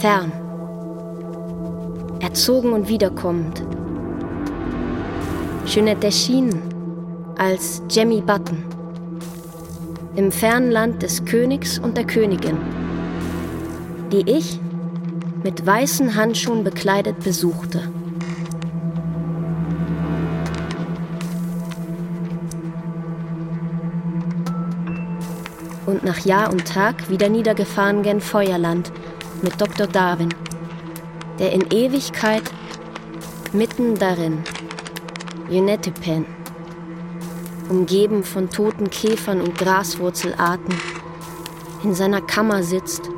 Fern. 0.00 0.32
Erzogen 2.20 2.72
und 2.72 2.88
wiederkommend. 2.88 3.64
Jeanette 5.66 6.06
erschienen 6.06 6.62
als 7.36 7.82
Jemmy 7.90 8.20
Button. 8.20 8.64
Im 10.14 10.30
fernen 10.30 10.70
Land 10.70 11.02
des 11.02 11.24
Königs 11.24 11.78
und 11.78 11.96
der 11.96 12.04
Königin, 12.04 12.58
die 14.12 14.30
ich 14.30 14.60
mit 15.42 15.66
weißen 15.66 16.14
Handschuhen 16.14 16.62
bekleidet 16.62 17.24
besuchte. 17.24 17.80
Und 26.02 26.08
nach 26.08 26.24
Jahr 26.24 26.52
und 26.52 26.66
Tag 26.66 27.10
wieder 27.10 27.28
niedergefahren 27.28 28.02
gen 28.02 28.20
Feuerland 28.20 28.90
mit 29.40 29.60
Dr. 29.60 29.86
Darwin, 29.86 30.34
der 31.38 31.52
in 31.52 31.70
Ewigkeit 31.70 32.42
mitten 33.52 33.94
darin, 33.94 34.42
Pen, 36.00 36.26
umgeben 37.68 38.24
von 38.24 38.50
toten 38.50 38.90
Käfern 38.90 39.40
und 39.40 39.56
Graswurzelarten, 39.56 40.74
in 41.84 41.94
seiner 41.94 42.20
Kammer 42.20 42.64
sitzt 42.64 43.08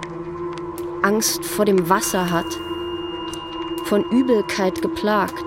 Angst 1.02 1.42
vor 1.42 1.64
dem 1.64 1.88
Wasser 1.88 2.30
hat, 2.30 2.58
von 3.84 4.04
Übelkeit 4.10 4.82
geplagt. 4.82 5.44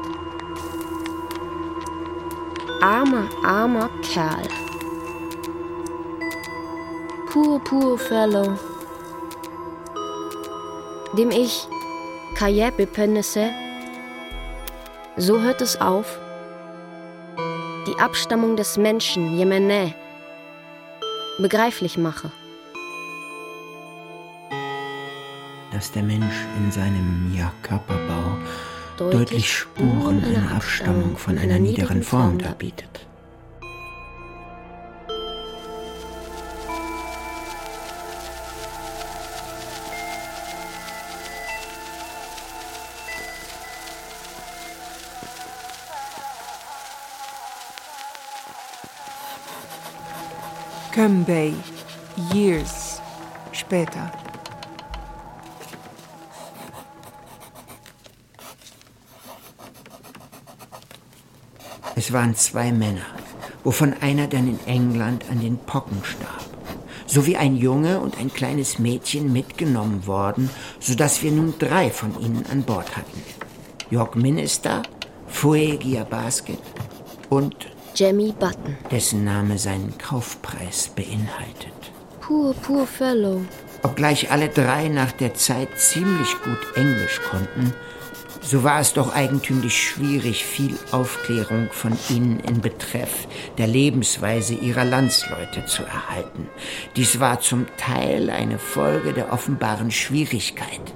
Armer, 2.82 3.30
armer 3.43 3.91
Kerl. 4.02 4.66
Poor, 7.38 7.60
poor 7.60 8.00
fellow. 8.00 8.58
Dem 11.15 11.30
ich 11.30 11.67
Kajepe 12.34 12.88
pennesse, 12.88 13.52
so 15.17 15.39
hört 15.39 15.62
es 15.62 15.80
auf. 15.80 16.17
Die 17.86 18.00
Abstammung 18.00 18.56
des 18.56 18.78
Menschen, 18.78 19.38
Yemene, 19.38 19.93
begreiflich 21.38 21.97
mache. 21.97 22.32
dass 25.71 25.91
der 25.91 26.02
Mensch 26.02 26.47
in 26.58 26.71
seinem 26.71 27.32
ja, 27.38 27.54
Körperbau 27.62 28.36
deutlich, 28.97 29.19
deutlich 29.19 29.54
Spuren 29.54 30.23
einer 30.23 30.56
Abstammung 30.56 31.15
von 31.15 31.38
einer 31.38 31.60
niederen 31.60 32.02
Form 32.02 32.39
darbietet. 32.39 33.07
Kömbey, 51.08 51.54
years 52.34 53.02
später. 53.54 54.12
Es 61.96 62.12
waren 62.12 62.36
zwei 62.36 62.74
Männer, 62.74 63.06
wovon 63.63 63.93
einer 64.02 64.28
dann 64.28 64.50
in 64.50 64.60
England 64.65 65.24
an 65.32 65.39
den 65.39 65.58
Pocken 65.60 66.04
starb, 66.04 66.43
sowie 67.06 67.38
ein 67.38 67.56
Junge 67.56 68.02
und 68.02 68.17
ein 68.17 68.34
kleines 68.34 68.78
Mädchen 68.78 69.32
mitgenommen 69.32 70.08
worden, 70.08 70.50
so 70.82 70.93
dass 70.93 71.24
wir 71.24 71.32
nun 71.32 71.54
drei 71.58 71.89
von 71.89 72.20
ihnen 72.20 72.46
an 72.52 72.63
Bord 72.63 72.98
hatten. 72.98 73.24
York 73.89 74.17
Minister, 74.17 74.84
Fuegia 75.30 76.04
Basket 76.04 76.60
und 77.30 77.77
Jemmy 77.98 78.32
Button, 78.32 78.78
dessen 78.92 79.24
Name 79.24 79.58
seinen 79.58 79.98
Kaufpreis 79.98 80.92
beinhaltet. 80.96 81.74
Poor, 82.22 82.54
poor 82.54 82.86
fellow. 82.86 83.42
Obgleich 83.82 84.30
alle 84.30 84.50
drei 84.50 84.88
nach 84.88 85.12
der 85.14 85.34
Zeit 85.34 85.70
ziemlich 85.80 86.30
gut 86.44 86.60
Englisch 86.76 87.20
konnten, 87.32 87.74
so 88.44 88.64
war 88.64 88.82
es 88.82 88.94
doch 88.94 89.16
eigentümlich 89.16 89.82
schwierig, 89.82 90.46
viel 90.46 90.78
Aufklärung 90.92 91.70
von 91.72 91.98
ihnen 92.10 92.40
in 92.42 92.62
Betreff 92.62 93.28
der 93.58 93.66
Lebensweise 93.66 94.54
ihrer 94.54 94.86
Landsleute 94.86 95.66
zu 95.66 95.82
erhalten. 95.82 96.48
Dies 96.96 97.20
war 97.20 97.40
zum 97.40 97.66
Teil 97.78 98.30
eine 98.30 98.60
Folge 98.60 99.12
der 99.12 99.34
offenbaren 99.34 99.90
Schwierigkeit, 99.90 100.94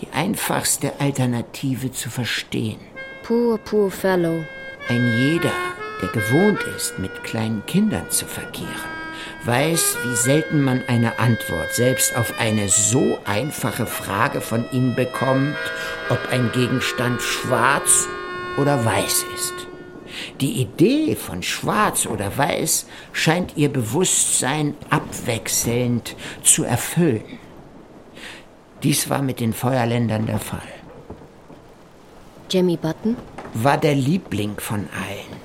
die 0.00 0.08
einfachste 0.12 0.98
Alternative 0.98 1.92
zu 1.92 2.10
verstehen. 2.10 2.80
Poor, 3.22 3.56
poor 3.58 3.88
fellow. 3.88 4.44
Ein 4.88 5.16
jeder, 5.16 5.52
der 6.00 6.08
gewohnt 6.08 6.62
ist, 6.76 6.98
mit 6.98 7.24
kleinen 7.24 7.64
Kindern 7.66 8.10
zu 8.10 8.26
verkehren, 8.26 8.70
weiß, 9.44 9.96
wie 10.04 10.16
selten 10.16 10.62
man 10.62 10.82
eine 10.86 11.18
Antwort 11.18 11.74
selbst 11.74 12.16
auf 12.16 12.38
eine 12.38 12.68
so 12.68 13.18
einfache 13.24 13.86
Frage 13.86 14.40
von 14.40 14.64
ihnen 14.72 14.94
bekommt, 14.94 15.56
ob 16.08 16.18
ein 16.30 16.50
Gegenstand 16.52 17.22
schwarz 17.22 18.06
oder 18.58 18.84
weiß 18.84 19.24
ist. 19.34 19.54
Die 20.40 20.60
Idee 20.60 21.14
von 21.16 21.42
schwarz 21.42 22.06
oder 22.06 22.36
weiß 22.36 22.86
scheint 23.12 23.56
ihr 23.56 23.68
Bewusstsein 23.68 24.74
abwechselnd 24.90 26.16
zu 26.42 26.64
erfüllen. 26.64 27.22
Dies 28.82 29.10
war 29.10 29.22
mit 29.22 29.40
den 29.40 29.52
Feuerländern 29.52 30.26
der 30.26 30.38
Fall. 30.38 30.60
Jemmy 32.50 32.76
Button 32.76 33.16
war 33.54 33.78
der 33.78 33.94
Liebling 33.94 34.58
von 34.58 34.88
allen. 35.06 35.39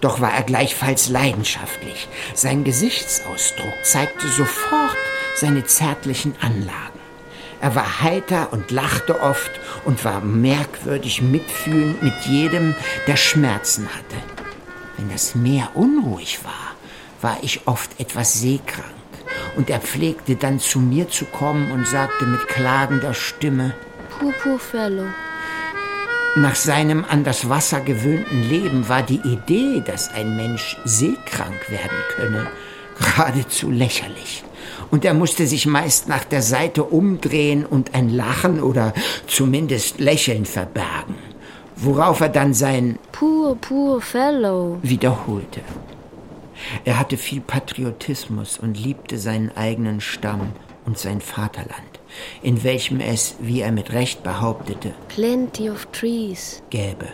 Doch 0.00 0.20
war 0.20 0.32
er 0.32 0.42
gleichfalls 0.42 1.08
leidenschaftlich. 1.08 2.08
Sein 2.34 2.64
Gesichtsausdruck 2.64 3.74
zeigte 3.82 4.28
sofort 4.28 4.96
seine 5.36 5.64
zärtlichen 5.64 6.34
Anlagen. 6.40 6.96
Er 7.60 7.74
war 7.74 8.02
heiter 8.02 8.52
und 8.52 8.70
lachte 8.70 9.20
oft 9.20 9.50
und 9.84 10.04
war 10.04 10.20
merkwürdig 10.20 11.22
mitfühlend 11.22 12.02
mit 12.02 12.14
jedem, 12.26 12.74
der 13.06 13.16
Schmerzen 13.16 13.88
hatte. 13.88 14.22
Wenn 14.96 15.10
das 15.10 15.34
Meer 15.34 15.70
unruhig 15.74 16.40
war, 16.44 16.76
war 17.22 17.38
ich 17.42 17.66
oft 17.66 17.98
etwas 17.98 18.34
seekrank. 18.34 18.84
Und 19.56 19.70
er 19.70 19.80
pflegte 19.80 20.36
dann 20.36 20.60
zu 20.60 20.78
mir 20.78 21.08
zu 21.08 21.24
kommen 21.24 21.72
und 21.72 21.86
sagte 21.86 22.26
mit 22.26 22.46
klagender 22.48 23.14
Stimme, 23.14 23.74
poor 24.42 24.58
fellow. 24.58 25.06
Nach 26.38 26.54
seinem 26.54 27.06
an 27.08 27.24
das 27.24 27.48
Wasser 27.48 27.80
gewöhnten 27.80 28.42
Leben 28.42 28.90
war 28.90 29.02
die 29.02 29.22
Idee, 29.24 29.82
dass 29.82 30.12
ein 30.12 30.36
Mensch 30.36 30.76
seekrank 30.84 31.70
werden 31.70 31.96
könne, 32.14 32.46
geradezu 32.98 33.70
lächerlich. 33.70 34.44
Und 34.90 35.06
er 35.06 35.14
musste 35.14 35.46
sich 35.46 35.64
meist 35.64 36.08
nach 36.08 36.24
der 36.24 36.42
Seite 36.42 36.84
umdrehen 36.84 37.64
und 37.64 37.94
ein 37.94 38.10
Lachen 38.10 38.62
oder 38.62 38.92
zumindest 39.26 39.98
Lächeln 39.98 40.44
verbergen, 40.44 41.14
worauf 41.74 42.20
er 42.20 42.28
dann 42.28 42.52
sein 42.52 42.98
Poor, 43.12 43.56
poor 43.56 44.02
fellow 44.02 44.78
wiederholte. 44.82 45.62
Er 46.84 46.98
hatte 46.98 47.16
viel 47.16 47.40
Patriotismus 47.40 48.58
und 48.58 48.78
liebte 48.78 49.16
seinen 49.16 49.56
eigenen 49.56 50.02
Stamm 50.02 50.52
und 50.84 50.98
sein 50.98 51.22
Vaterland 51.22 51.95
in 52.42 52.62
welchem 52.64 53.00
es, 53.00 53.36
wie 53.40 53.60
er 53.60 53.72
mit 53.72 53.92
Recht 53.92 54.22
behauptete, 54.22 54.94
Plenty 55.08 55.70
of 55.70 55.86
trees 55.92 56.62
gäbe. 56.70 57.06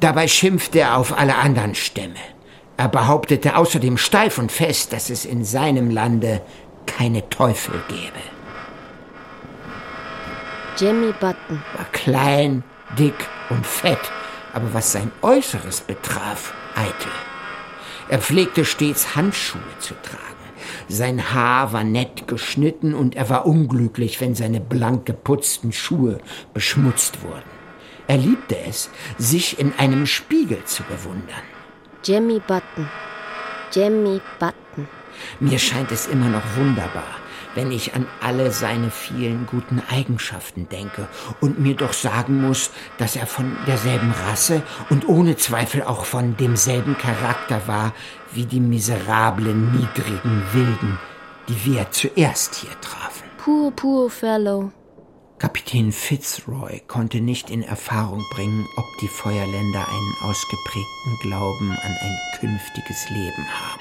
Dabei 0.00 0.28
schimpfte 0.28 0.80
er 0.80 0.96
auf 0.98 1.16
alle 1.16 1.36
anderen 1.36 1.74
Stämme. 1.74 2.20
Er 2.76 2.88
behauptete 2.88 3.56
außerdem 3.56 3.96
steif 3.96 4.38
und 4.38 4.50
fest, 4.50 4.92
dass 4.92 5.08
es 5.08 5.24
in 5.24 5.44
seinem 5.44 5.90
Lande 5.90 6.42
keine 6.86 7.28
Teufel 7.30 7.82
gäbe. 7.88 8.20
Jimmy 10.76 11.12
Button 11.12 11.62
war 11.76 11.86
klein, 11.92 12.64
dick 12.98 13.14
und 13.48 13.64
fett, 13.66 14.00
aber 14.52 14.74
was 14.74 14.92
sein 14.92 15.12
Äußeres 15.22 15.82
betraf, 15.82 16.52
eitel. 16.74 17.12
Er 18.08 18.18
pflegte 18.18 18.64
stets 18.64 19.14
Handschuhe 19.14 19.62
zu 19.78 19.94
tragen. 20.02 20.33
Sein 20.88 21.32
Haar 21.32 21.72
war 21.72 21.84
nett 21.84 22.28
geschnitten 22.28 22.94
und 22.94 23.16
er 23.16 23.30
war 23.30 23.46
unglücklich, 23.46 24.20
wenn 24.20 24.34
seine 24.34 24.60
blank 24.60 25.06
geputzten 25.06 25.72
Schuhe 25.72 26.18
beschmutzt 26.52 27.22
wurden. 27.22 27.54
Er 28.06 28.18
liebte 28.18 28.56
es, 28.68 28.90
sich 29.16 29.58
in 29.58 29.72
einem 29.78 30.06
Spiegel 30.06 30.62
zu 30.64 30.82
bewundern. 30.82 31.42
Jemmy 32.04 32.38
Button. 32.46 32.88
Jemmy 33.72 34.20
Button. 34.38 34.88
Mir 35.40 35.58
scheint 35.58 35.90
es 35.90 36.06
immer 36.06 36.28
noch 36.28 36.42
wunderbar, 36.56 37.16
wenn 37.54 37.72
ich 37.72 37.94
an 37.94 38.06
alle 38.20 38.50
seine 38.50 38.90
vielen 38.90 39.46
guten 39.46 39.80
Eigenschaften 39.88 40.68
denke 40.68 41.08
und 41.40 41.58
mir 41.58 41.74
doch 41.74 41.94
sagen 41.94 42.42
muss, 42.42 42.70
dass 42.98 43.16
er 43.16 43.26
von 43.26 43.56
derselben 43.66 44.12
Rasse 44.26 44.62
und 44.90 45.08
ohne 45.08 45.36
Zweifel 45.36 45.82
auch 45.82 46.04
von 46.04 46.36
demselben 46.36 46.98
Charakter 46.98 47.66
war 47.66 47.94
wie 48.34 48.46
die 48.46 48.60
miserablen, 48.60 49.72
niedrigen 49.72 50.42
Wilden, 50.52 50.98
die 51.48 51.64
wir 51.64 51.90
zuerst 51.90 52.54
hier 52.56 52.80
trafen. 52.80 53.28
Poor, 53.38 53.70
poor 53.70 54.10
fellow. 54.10 54.70
Kapitän 55.38 55.92
Fitzroy 55.92 56.80
konnte 56.86 57.20
nicht 57.20 57.50
in 57.50 57.62
Erfahrung 57.62 58.24
bringen, 58.32 58.66
ob 58.76 58.86
die 59.00 59.08
Feuerländer 59.08 59.86
einen 59.86 60.14
ausgeprägten 60.22 61.18
Glauben 61.22 61.70
an 61.72 61.96
ein 62.00 62.18
künftiges 62.40 63.10
Leben 63.10 63.46
haben. 63.46 63.80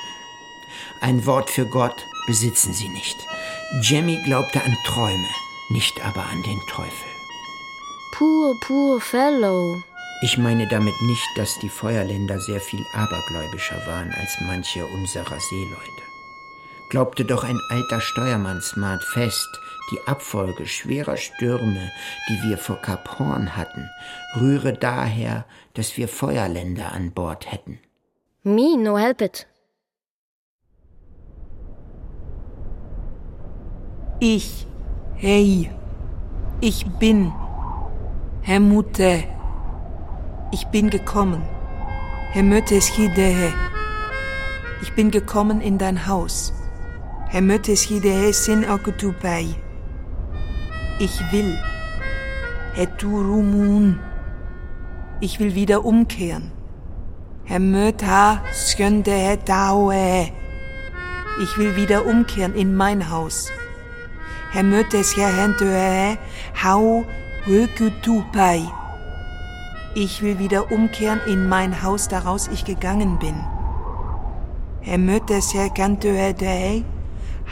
Ein 1.02 1.26
Wort 1.26 1.50
für 1.50 1.66
Gott 1.66 1.96
besitzen 2.28 2.74
sie 2.74 2.90
nicht. 2.90 3.18
Jemmy 3.82 4.20
glaubte 4.26 4.64
an 4.64 4.76
Träume, 4.86 5.28
nicht 5.70 6.04
aber 6.06 6.26
an 6.26 6.42
den 6.44 6.60
Teufel. 6.68 7.08
Poor, 8.14 8.56
poor 8.62 9.00
fellow. 9.00 9.82
Ich 10.24 10.38
meine 10.38 10.66
damit 10.70 10.94
nicht, 11.02 11.28
dass 11.36 11.60
die 11.60 11.68
Feuerländer 11.68 12.40
sehr 12.40 12.62
viel 12.62 12.86
abergläubischer 12.94 13.76
waren 13.86 14.10
als 14.14 14.40
manche 14.40 14.86
unserer 14.86 15.38
Seeleute. 15.38 16.04
Glaubte 16.90 17.26
doch 17.26 17.44
ein 17.44 17.60
alter 17.70 18.00
Steuermann 18.00 18.62
Smart 18.62 19.04
fest, 19.04 19.50
die 19.92 20.00
Abfolge 20.08 20.66
schwerer 20.66 21.18
Stürme, 21.18 21.92
die 22.30 22.42
wir 22.48 22.58
vor 22.58 22.78
Kap 22.78 23.20
Horn 23.20 23.58
hatten, 23.58 23.90
rühre 24.40 24.72
daher, 24.72 25.44
dass 25.74 25.98
wir 25.98 26.08
Feuerländer 26.08 26.94
an 26.94 27.12
Bord 27.12 27.52
hätten. 27.52 27.80
Me 28.44 28.78
no 28.78 28.98
help 28.98 29.20
it. 29.20 29.46
Ich, 34.22 34.66
hey, 35.16 35.70
ich 36.62 36.86
bin, 36.86 37.34
Herr 38.42 38.62
Mutte, 38.62 39.33
ich 40.54 40.68
bin 40.68 40.92
gekommen, 40.92 41.42
Herr 42.32 42.44
Müttes 42.44 42.86
Hidehe, 42.86 43.52
ich 44.84 44.94
bin 44.94 45.10
gekommen 45.10 45.62
in 45.62 45.80
dein 45.80 46.06
Haus, 46.06 46.54
Herr 47.28 47.42
Müttes 47.42 47.82
Hidehe 47.82 48.32
sin 48.32 48.64
okutupai. 48.70 49.48
Ich 51.00 51.20
will, 51.32 51.58
Herr 52.76 52.96
Turumun, 52.98 54.00
ich 55.22 55.40
will 55.40 55.56
wieder 55.56 55.84
umkehren, 55.86 56.52
Herr 57.46 57.60
Möta 57.60 58.44
Skönde 58.54 59.40
Daue, 59.46 60.30
ich 61.42 61.58
will 61.58 61.76
wieder 61.76 62.06
umkehren 62.06 62.54
in 62.54 62.76
mein 62.76 63.10
Haus. 63.10 63.50
Herr 64.52 64.62
Mötes 64.62 65.18
Hentöe 65.18 66.20
Hau 66.64 67.04
Hökutupai. 67.46 68.83
Ich 69.96 70.24
will 70.24 70.40
wieder 70.40 70.72
umkehren 70.72 71.22
in 71.28 71.48
mein 71.48 71.84
Haus, 71.84 72.08
daraus 72.08 72.48
ich 72.48 72.66
gegangen 72.66 73.20
bin. 73.20 73.36
Herr 74.82 74.98
Mötes 74.98 75.54
Hentöe 75.54 76.34
Dei 76.34 76.84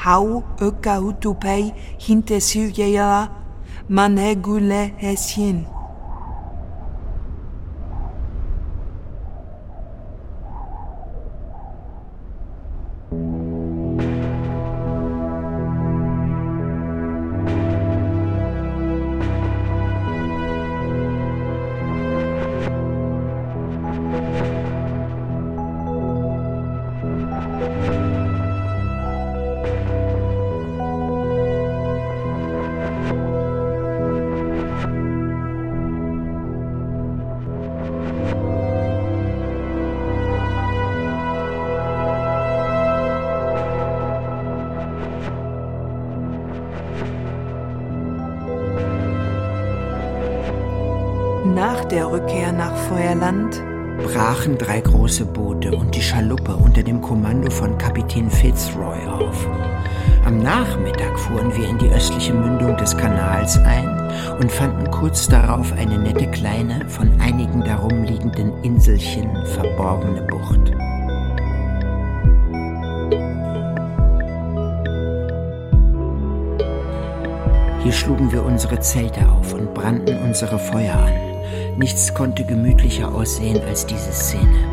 Hau 0.03 0.43
Ökahutupai 0.59 1.71
Hintesügeja 1.99 3.29
Manegule 3.87 4.91
Häschen. 4.97 5.67
Der 51.91 52.09
Rückkehr 52.09 52.53
nach 52.53 52.75
Feuerland 52.87 53.61
brachen 54.03 54.57
drei 54.57 54.79
große 54.79 55.25
Boote 55.25 55.75
und 55.75 55.93
die 55.93 56.01
Schaluppe 56.01 56.55
unter 56.55 56.81
dem 56.81 57.01
Kommando 57.01 57.49
von 57.49 57.77
Kapitän 57.77 58.31
Fitzroy 58.31 58.97
auf. 59.07 59.45
Am 60.25 60.39
Nachmittag 60.39 61.19
fuhren 61.19 61.53
wir 61.55 61.67
in 61.67 61.77
die 61.77 61.89
östliche 61.89 62.33
Mündung 62.33 62.77
des 62.77 62.95
Kanals 62.95 63.57
ein 63.57 63.89
und 64.39 64.49
fanden 64.49 64.89
kurz 64.89 65.27
darauf 65.27 65.73
eine 65.73 65.99
nette 65.99 66.27
kleine, 66.27 66.87
von 66.87 67.19
einigen 67.19 67.61
darum 67.65 68.03
liegenden 68.03 68.53
Inselchen 68.63 69.45
verborgene 69.47 70.21
Bucht. 70.21 70.71
Hier 77.83 77.91
schlugen 77.91 78.31
wir 78.31 78.45
unsere 78.45 78.79
Zelte 78.79 79.27
auf 79.27 79.53
und 79.53 79.73
brannten 79.73 80.17
unsere 80.23 80.57
Feuer 80.57 80.95
an. 80.95 81.30
Nichts 81.81 82.13
konnte 82.13 82.43
gemütlicher 82.43 83.11
aussehen 83.11 83.59
als 83.67 83.87
diese 83.87 84.11
Szene. 84.13 84.69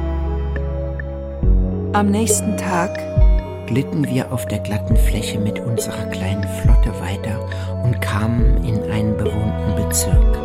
am 1.95 2.11
nächsten 2.11 2.55
Tag 2.59 3.01
glitten 3.67 4.07
wir 4.07 4.31
auf 4.31 4.45
der 4.45 4.59
glatten 4.59 4.95
Fläche 4.95 5.41
mit 5.41 5.59
unserer 5.59 6.05
kleinen 6.11 6.47
Flotte 6.61 6.93
weiter 7.01 7.41
und 7.83 7.99
kamen 8.03 8.63
in 8.63 8.79
einen 8.91 9.17
bewohnten 9.17 9.75
Bezirk. 9.75 10.37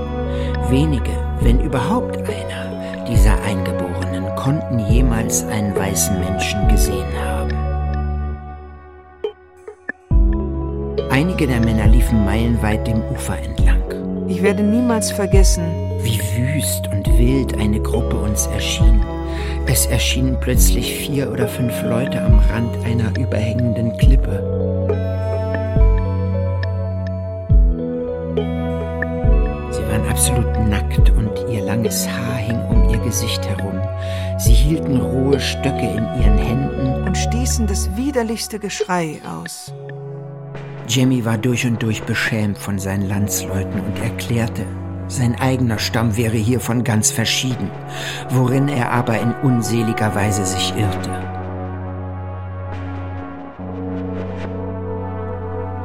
Wenige, 0.69 1.11
wenn 1.41 1.59
überhaupt 1.59 2.15
einer, 2.19 3.03
dieser 3.09 3.35
Eingeborenen 3.43 4.33
konnten 4.37 4.79
jemals 4.89 5.43
einen 5.43 5.75
weißen 5.75 6.17
Menschen 6.17 6.65
gesehen 6.69 7.11
haben. 7.25 7.51
Einige 11.11 11.45
der 11.45 11.59
Männer 11.59 11.87
liefen 11.87 12.23
meilenweit 12.23 12.87
dem 12.87 13.01
Ufer 13.11 13.37
entlang. 13.37 13.83
Ich 14.29 14.41
werde 14.41 14.63
niemals 14.63 15.11
vergessen, 15.11 15.82
Wie 16.03 16.19
wüst 16.35 16.87
und 16.89 17.07
wild 17.17 17.57
eine 17.57 17.79
Gruppe 17.79 18.17
uns 18.17 18.47
erschien. 18.47 19.01
Es 19.65 19.85
erschienen 19.85 20.37
plötzlich 20.41 20.93
vier 20.93 21.31
oder 21.31 21.47
fünf 21.47 21.81
Leute 21.83 22.21
am 22.21 22.39
Rand 22.39 22.85
einer 22.85 23.17
überhängenden 23.17 23.97
Klippe. 23.97 24.43
Sie 29.71 29.81
waren 29.87 30.07
absolut 30.09 30.67
nackt 30.67 31.09
und 31.11 31.31
ihr 31.49 31.63
langes 31.63 32.07
Haar 32.07 32.35
hing 32.35 32.59
um 32.69 32.89
ihr 32.89 32.99
Gesicht 32.99 33.47
herum. 33.47 33.79
Sie 34.37 34.53
hielten 34.53 34.97
rohe 34.97 35.39
Stöcke 35.39 35.87
in 35.87 36.21
ihren 36.21 36.37
Händen. 36.37 37.03
und 37.07 37.17
stießen 37.17 37.67
das 37.67 37.95
widerlichste 37.95 38.59
Geschrei 38.59 39.21
aus. 39.25 39.71
Jimmy 40.87 41.23
war 41.23 41.37
durch 41.37 41.65
und 41.65 41.81
durch 41.81 42.03
beschämt 42.03 42.57
von 42.57 42.77
seinen 42.79 43.07
Landsleuten 43.07 43.79
und 43.79 43.99
erklärte, 44.03 44.65
sein 45.13 45.39
eigener 45.39 45.79
Stamm 45.79 46.17
wäre 46.17 46.37
hiervon 46.37 46.83
ganz 46.83 47.11
verschieden, 47.11 47.69
worin 48.29 48.67
er 48.67 48.91
aber 48.91 49.19
in 49.19 49.33
unseliger 49.43 50.15
Weise 50.15 50.45
sich 50.45 50.73
irrte. 50.75 51.11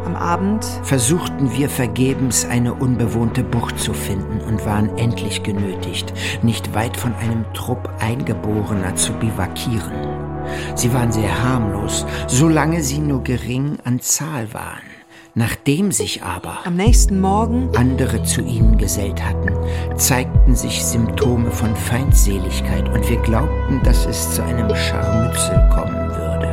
Am 0.06 0.16
Abend 0.16 0.64
Versuchten 0.82 1.52
wir 1.52 1.68
vergebens 1.68 2.46
eine 2.46 2.72
unbewohnte 2.72 3.44
Bucht 3.44 3.78
zu 3.78 3.92
finden 3.92 4.40
und 4.40 4.64
waren 4.64 4.96
endlich 4.96 5.42
genötigt, 5.42 6.14
nicht 6.42 6.74
weit 6.74 6.96
von 6.96 7.14
einem 7.16 7.44
Trupp 7.52 7.90
Eingeborener 8.00 8.96
zu 8.96 9.12
bivakieren. 9.12 9.92
Sie 10.74 10.92
waren 10.94 11.12
sehr 11.12 11.42
harmlos, 11.42 12.06
solange 12.26 12.82
sie 12.82 12.98
nur 12.98 13.22
gering 13.22 13.78
an 13.84 14.00
Zahl 14.00 14.52
waren. 14.54 14.87
Nachdem 15.38 15.92
sich 15.92 16.24
aber 16.24 16.66
am 16.66 16.74
nächsten 16.74 17.20
Morgen 17.20 17.68
andere 17.76 18.24
zu 18.24 18.40
ihnen 18.40 18.76
gesellt 18.76 19.24
hatten, 19.24 19.52
zeigten 19.96 20.56
sich 20.56 20.84
Symptome 20.84 21.52
von 21.52 21.76
Feindseligkeit 21.76 22.88
und 22.88 23.08
wir 23.08 23.18
glaubten, 23.18 23.80
dass 23.84 24.04
es 24.06 24.34
zu 24.34 24.42
einem 24.42 24.74
Scharmützel 24.74 25.68
kommen 25.72 26.08
würde. 26.08 26.48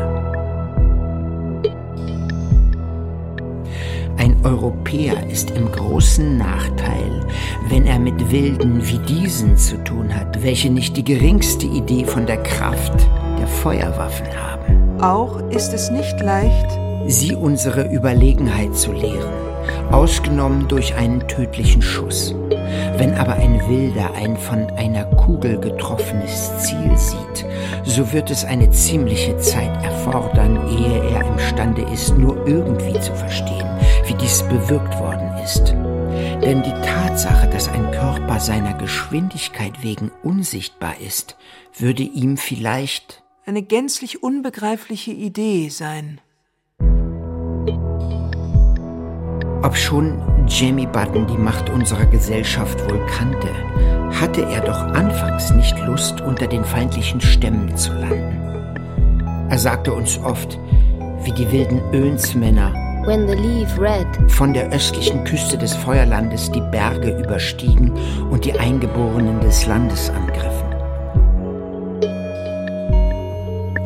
Ein 4.17 4.37
Europäer 4.43 5.31
ist 5.31 5.49
im 5.49 5.71
großen 5.71 6.37
Nachteil, 6.37 7.25
wenn 7.69 7.87
er 7.87 7.97
mit 7.97 8.29
Wilden 8.29 8.87
wie 8.87 8.99
diesen 8.99 9.57
zu 9.57 9.83
tun 9.83 10.15
hat, 10.15 10.43
welche 10.43 10.69
nicht 10.69 10.95
die 10.95 11.03
geringste 11.03 11.65
Idee 11.65 12.05
von 12.05 12.27
der 12.27 12.43
Kraft 12.43 12.93
der 13.39 13.47
Feuerwaffen 13.47 14.27
haben. 14.27 15.01
auch 15.01 15.39
ist 15.49 15.73
es 15.73 15.89
nicht 15.89 16.19
leicht, 16.19 16.84
sie 17.07 17.35
unsere 17.35 17.91
Überlegenheit 17.91 18.75
zu 18.75 18.91
lehren, 18.91 19.33
ausgenommen 19.91 20.67
durch 20.67 20.95
einen 20.95 21.27
tödlichen 21.27 21.81
Schuss. 21.81 22.35
Wenn 22.97 23.13
aber 23.13 23.33
ein 23.33 23.59
Wilder 23.67 24.13
ein 24.15 24.37
von 24.37 24.65
einer 24.77 25.05
Kugel 25.05 25.59
getroffenes 25.59 26.51
Ziel 26.59 26.97
sieht, 26.97 27.45
so 27.83 28.11
wird 28.13 28.31
es 28.31 28.45
eine 28.45 28.69
ziemliche 28.71 29.37
Zeit 29.37 29.83
erfordern, 29.83 30.67
ehe 30.67 31.09
er 31.11 31.27
imstande 31.27 31.81
ist, 31.93 32.17
nur 32.17 32.47
irgendwie 32.47 32.99
zu 32.99 33.13
verstehen, 33.13 33.67
wie 34.05 34.15
dies 34.15 34.43
bewirkt 34.43 34.97
worden 34.99 35.29
ist. 35.43 35.75
Denn 36.41 36.63
die 36.63 36.73
Tatsache, 36.85 37.47
dass 37.49 37.69
ein 37.69 37.91
Körper 37.91 38.39
seiner 38.39 38.73
Geschwindigkeit 38.73 39.83
wegen 39.83 40.11
unsichtbar 40.23 40.95
ist, 41.05 41.37
würde 41.77 42.03
ihm 42.03 42.37
vielleicht 42.37 43.23
eine 43.45 43.61
gänzlich 43.61 44.23
unbegreifliche 44.23 45.11
Idee 45.11 45.69
sein. 45.69 46.19
Obschon 49.65 50.21
Jamie 50.47 50.85
Button 50.85 51.25
die 51.25 51.39
Macht 51.39 51.71
unserer 51.71 52.05
Gesellschaft 52.05 52.79
wohl 52.87 53.03
kannte, 53.07 53.47
hatte 54.11 54.43
er 54.43 54.61
doch 54.61 54.79
anfangs 54.93 55.49
nicht 55.49 55.75
Lust, 55.87 56.21
unter 56.21 56.45
den 56.45 56.63
feindlichen 56.63 57.19
Stämmen 57.19 57.75
zu 57.75 57.91
landen. 57.93 59.47
Er 59.49 59.57
sagte 59.57 59.91
uns 59.91 60.19
oft, 60.19 60.59
wie 61.23 61.31
die 61.31 61.51
wilden 61.51 61.81
Önsmänner 61.91 62.75
von 64.27 64.53
der 64.53 64.69
östlichen 64.71 65.23
Küste 65.23 65.57
des 65.57 65.73
Feuerlandes 65.73 66.51
die 66.51 66.61
Berge 66.61 67.17
überstiegen 67.17 67.91
und 68.29 68.45
die 68.45 68.53
Eingeborenen 68.59 69.39
des 69.39 69.65
Landes 69.65 70.11
angriffen. 70.11 70.75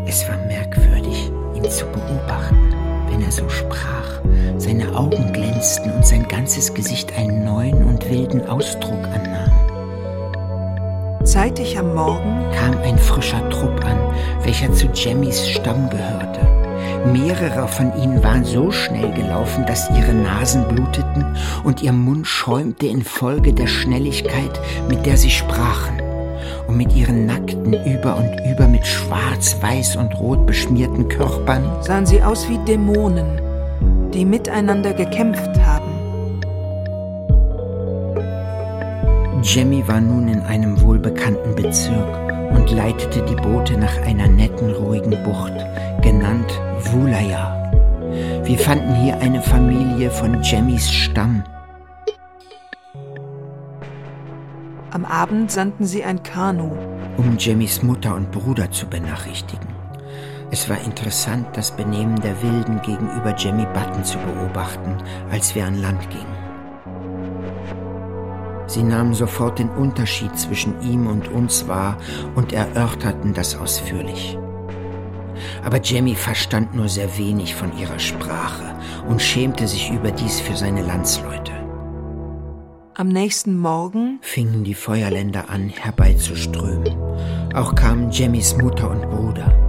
Es 0.05 0.27
war 0.27 0.37
merkwürdig, 0.45 1.31
ihn 1.55 1.69
zu 1.69 1.85
beobachten, 1.85 2.75
wenn 3.09 3.21
er 3.21 3.31
so 3.31 3.47
sprach. 3.47 3.68
Glänzten 5.59 5.91
und 5.91 6.05
sein 6.05 6.25
ganzes 6.25 6.73
Gesicht 6.73 7.11
einen 7.17 7.43
neuen 7.43 7.83
und 7.83 8.09
wilden 8.09 8.47
Ausdruck 8.47 9.03
annahm. 9.13 9.51
Zeitig 11.25 11.77
am 11.77 11.93
Morgen 11.93 12.45
kam 12.55 12.77
ein 12.81 12.97
frischer 12.97 13.49
Trupp 13.49 13.83
an, 13.83 13.97
welcher 14.43 14.71
zu 14.71 14.87
Jemmys 14.93 15.49
Stamm 15.49 15.89
gehörte. 15.89 16.39
Mehrere 17.11 17.67
von 17.67 17.91
ihnen 18.01 18.23
waren 18.23 18.45
so 18.45 18.71
schnell 18.71 19.11
gelaufen, 19.11 19.65
dass 19.65 19.89
ihre 19.89 20.13
Nasen 20.13 20.65
bluteten 20.65 21.25
und 21.65 21.83
ihr 21.83 21.91
Mund 21.91 22.25
schäumte 22.25 22.87
infolge 22.87 23.51
der 23.51 23.67
Schnelligkeit, 23.67 24.61
mit 24.87 25.05
der 25.05 25.17
sie 25.17 25.29
sprachen. 25.29 26.01
Und 26.67 26.77
mit 26.77 26.95
ihren 26.95 27.25
nackten, 27.25 27.73
über 27.73 28.15
und 28.15 28.39
über 28.49 28.65
mit 28.65 28.87
schwarz, 28.87 29.57
weiß 29.59 29.97
und 29.97 30.17
rot 30.21 30.47
beschmierten 30.47 31.09
Körpern 31.09 31.83
sahen 31.83 32.05
sie 32.05 32.23
aus 32.23 32.47
wie 32.47 32.59
Dämonen, 32.59 33.48
die 34.19 34.25
miteinander 34.25 34.93
gekämpft 34.93 35.57
haben. 35.65 35.87
Jemmy 39.41 39.87
war 39.87 40.01
nun 40.01 40.27
in 40.27 40.41
einem 40.41 40.81
wohlbekannten 40.81 41.55
Bezirk 41.55 42.51
und 42.51 42.69
leitete 42.69 43.23
die 43.23 43.35
Boote 43.35 43.77
nach 43.77 43.95
einer 44.01 44.27
netten, 44.27 44.71
ruhigen 44.71 45.23
Bucht, 45.23 45.53
genannt 46.01 46.51
Wulaya. 46.91 47.71
Wir 48.43 48.59
fanden 48.59 48.93
hier 48.95 49.17
eine 49.19 49.41
Familie 49.41 50.11
von 50.11 50.43
Jemmys 50.43 50.91
Stamm. 50.91 51.41
Am 54.91 55.05
Abend 55.05 55.49
sandten 55.49 55.85
sie 55.85 56.03
ein 56.03 56.21
Kanu. 56.23 56.71
um 57.15 57.37
Jemmys 57.37 57.83
Mutter 57.83 58.15
und 58.15 58.31
Bruder 58.31 58.69
zu 58.69 58.85
benachrichtigen. 58.85 59.78
Es 60.51 60.67
war 60.67 60.81
interessant, 60.81 61.45
das 61.53 61.69
Benehmen 61.71 62.19
der 62.21 62.41
Wilden 62.41 62.81
gegenüber 62.81 63.35
Jemmy 63.37 63.67
Button 63.73 64.03
zu 64.03 64.17
beobachten, 64.17 64.97
als 65.29 65.53
wir 65.53 65.65
an 65.65 65.79
Land 65.79 66.09
gingen. 66.09 66.25
Sie 68.65 68.83
nahmen 68.83 69.13
sofort 69.13 69.59
den 69.59 69.69
Unterschied 69.69 70.37
zwischen 70.37 70.79
ihm 70.81 71.07
und 71.07 71.27
uns 71.27 71.67
wahr 71.67 71.97
und 72.35 72.53
erörterten 72.53 73.33
das 73.33 73.55
ausführlich. 73.55 74.37
Aber 75.63 75.79
Jemmy 75.79 76.15
verstand 76.15 76.75
nur 76.75 76.89
sehr 76.89 77.17
wenig 77.17 77.55
von 77.55 77.75
ihrer 77.77 77.99
Sprache 77.99 78.75
und 79.07 79.21
schämte 79.21 79.67
sich 79.67 79.91
überdies 79.91 80.39
für 80.39 80.55
seine 80.55 80.81
Landsleute. 80.81 81.51
Am 82.95 83.07
nächsten 83.07 83.57
Morgen 83.57 84.19
Fingen 84.21 84.63
die 84.63 84.73
Feuerländer 84.73 85.49
an, 85.49 85.69
herbeizuströmen. 85.69 86.95
Auch 87.53 87.73
kamen 87.75 88.11
Jemmys 88.11 88.57
Mutter 88.57 88.89
und 88.89 89.09
Bruder. 89.09 89.68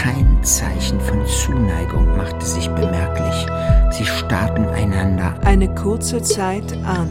Kein 0.00 0.42
Zeichen 0.42 0.98
von 0.98 1.26
Zuneigung 1.26 2.16
machte 2.16 2.46
sich 2.46 2.66
bemerklich. 2.68 3.46
Sie 3.90 4.06
starrten 4.06 4.64
einander 4.64 5.38
eine 5.44 5.74
kurze 5.74 6.22
Zeit 6.22 6.72
an. 6.84 7.10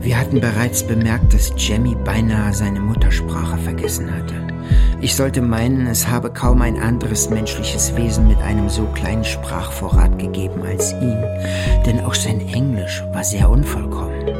Wir 0.00 0.18
hatten 0.18 0.40
bereits 0.40 0.82
bemerkt, 0.82 1.32
dass 1.32 1.52
Jemmy 1.56 1.94
beinahe 2.04 2.52
seine 2.52 2.80
Muttersprache 2.80 3.56
vergessen 3.58 4.12
hatte. 4.12 4.34
Ich 5.00 5.14
sollte 5.14 5.42
meinen, 5.42 5.86
es 5.86 6.08
habe 6.08 6.32
kaum 6.32 6.60
ein 6.62 6.76
anderes 6.76 7.30
menschliches 7.30 7.94
Wesen 7.96 8.26
mit 8.26 8.38
einem 8.38 8.68
so 8.68 8.84
kleinen 8.86 9.24
Sprachvorrat 9.24 10.18
gegeben 10.18 10.64
als 10.66 10.92
ihn, 10.94 11.22
denn 11.86 12.00
auch 12.00 12.14
sein 12.14 12.40
Englisch 12.48 13.04
war 13.12 13.22
sehr 13.22 13.48
unvollkommen. 13.48 14.37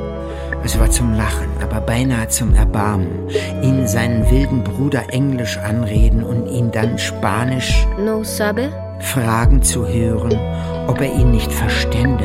Es 0.64 0.79
war 0.79 0.90
zum 0.90 1.14
Lachen, 1.14 1.49
aber 1.62 1.81
beinahe 1.81 2.29
zum 2.29 2.55
Erbarmen, 2.55 3.29
ihn 3.62 3.87
seinen 3.87 4.29
wilden 4.31 4.64
Bruder 4.64 5.05
Englisch 5.11 5.57
anreden 5.59 6.23
und 6.23 6.47
ihn 6.47 6.71
dann 6.71 6.99
Spanisch 6.99 7.87
No 7.99 8.23
sabe? 8.23 8.71
fragen 9.01 9.62
zu 9.62 9.87
hören, 9.87 10.38
ob 10.88 11.01
er 11.01 11.14
ihn 11.14 11.31
nicht 11.31 11.53
verstände. 11.53 12.25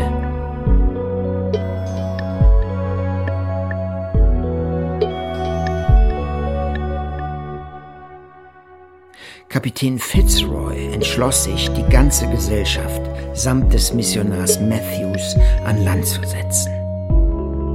Kapitän 9.50 10.00
Fitzroy 10.00 10.93
entschloss 10.93 11.43
sich, 11.43 11.69
die 11.74 11.88
ganze 11.91 12.28
Gesellschaft 12.28 13.02
samt 13.34 13.72
des 13.72 13.93
Missionars 13.93 14.60
Matthews 14.60 15.38
an 15.63 15.86
Land 15.86 16.08
zu 16.08 16.22
setzen. 16.24 16.83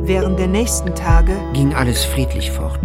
Während 0.09 0.39
der 0.39 0.47
nächsten 0.47 0.95
Tage 0.95 1.37
Ging 1.53 1.75
alles 1.75 2.03
friedlich 2.03 2.51
fort. 2.51 2.81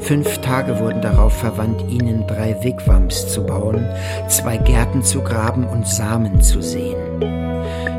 Fünf 0.00 0.38
Tage 0.38 0.80
wurden 0.80 1.02
darauf 1.02 1.34
verwandt, 1.34 1.82
ihnen 1.90 2.26
drei 2.26 2.56
Wigwams 2.64 3.28
zu 3.28 3.44
bauen, 3.44 3.86
zwei 4.28 4.56
Gärten 4.56 5.02
zu 5.02 5.20
graben 5.20 5.64
und 5.64 5.86
Samen 5.86 6.40
zu 6.40 6.62
säen. 6.62 6.96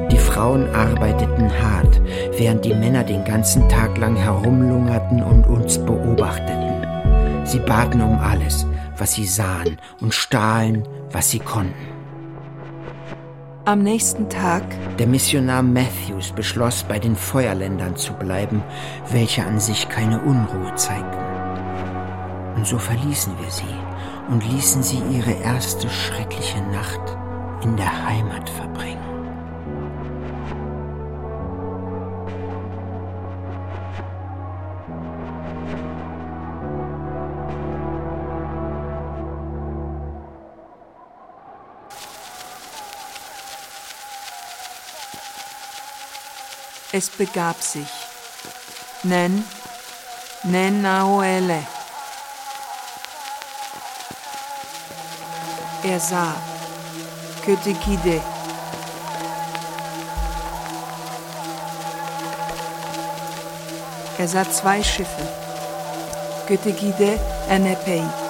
Die 0.10 0.18
Frauen 0.18 0.68
arbeiteten 0.74 1.52
hart, 1.62 2.02
während 2.40 2.66
die 2.66 2.74
Männer 2.74 3.04
den 3.04 3.24
ganzen 3.24 3.70
Tag 3.70 4.00
lang 4.00 4.16
herumlungerten 4.16 5.22
und 5.22 5.46
uns 5.46 5.78
beobachteten. 5.78 7.46
Sie 7.46 7.60
baten 7.60 8.02
um 8.02 8.18
alles, 8.18 8.66
was 8.98 9.14
sie 9.14 9.28
sahen, 9.28 9.78
und 10.02 10.12
stahlen, 10.12 10.88
was 11.12 11.30
sie 11.30 11.40
konnten. 11.40 11.95
Am 13.66 13.82
nächsten 13.82 14.30
Tag 14.30 14.64
Der 15.00 15.08
Missionar 15.08 15.64
Matthews 15.64 16.32
beschloss, 16.32 16.84
bei 16.84 17.00
den 17.00 17.16
Feuerländern 17.16 17.96
zu 17.96 18.14
bleiben, 18.14 18.64
welche 19.12 19.44
an 19.44 19.60
sich 19.60 19.90
keine 19.90 20.22
Unruhe 20.22 20.74
zeigten. 20.76 22.56
Und 22.56 22.68
so 22.68 22.78
verließen 22.78 23.34
wir 23.40 23.50
sie 23.50 23.64
und 24.30 24.48
ließen 24.52 24.84
sie 24.84 25.02
ihre 25.12 25.34
erste 25.44 25.90
schreckliche 25.90 26.62
Nacht 26.72 27.18
in 27.64 27.76
der 27.76 28.08
Heimat 28.08 28.50
verbringen. 28.50 29.05
Es 46.96 47.10
begab 47.10 47.62
sich. 47.62 47.92
Nen, 49.04 49.44
Nen. 50.44 50.86
Er 55.84 56.00
sah 56.00 56.36
Kötekide. 57.44 58.22
Er 64.18 64.28
sah 64.28 64.50
zwei 64.50 64.82
Schiffe. 64.82 65.28
Kötekide 66.48 67.20
Enepei. 67.50 68.25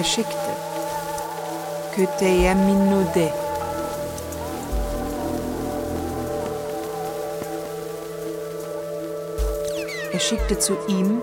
Er 0.00 0.04
schickte 0.04 0.52
Köteyeminude. 1.94 3.30
Er 10.10 10.18
schickte 10.18 10.58
zu 10.58 10.72
ihm 10.88 11.20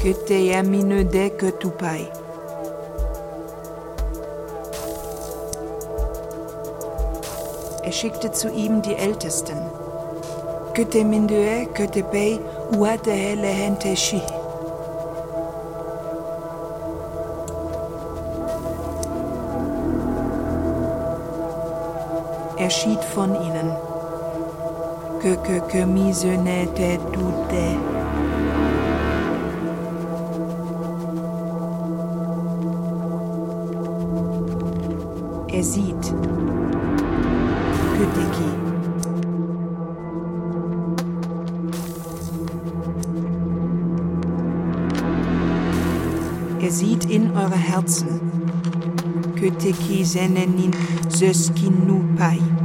Köteyeminude 0.00 1.28
Kötupai. 1.28 2.08
Er 7.82 7.92
schickte 7.92 8.32
zu 8.32 8.48
ihm 8.48 8.80
die 8.80 8.94
Ältesten. 8.94 9.58
Kötemindue 10.72 11.66
Kötepei 11.74 12.38
Uatehele 12.74 13.48
Henteshi. 13.48 14.22
Schied 22.70 23.02
von 23.14 23.34
ihnen. 23.34 23.70
Que 25.20 25.36
que 25.36 25.60
que. 25.68 25.86
Er 35.52 35.64
sieht. 35.64 36.14
Küteki. 37.96 38.50
Er 46.62 46.70
sieht 46.70 47.04
in 47.10 47.36
eure 47.36 47.56
Herzen. 47.56 48.20
Küteki 49.36 50.04
senenin 50.04 50.70
söskinupai. 51.08 52.38
Er 52.38 52.59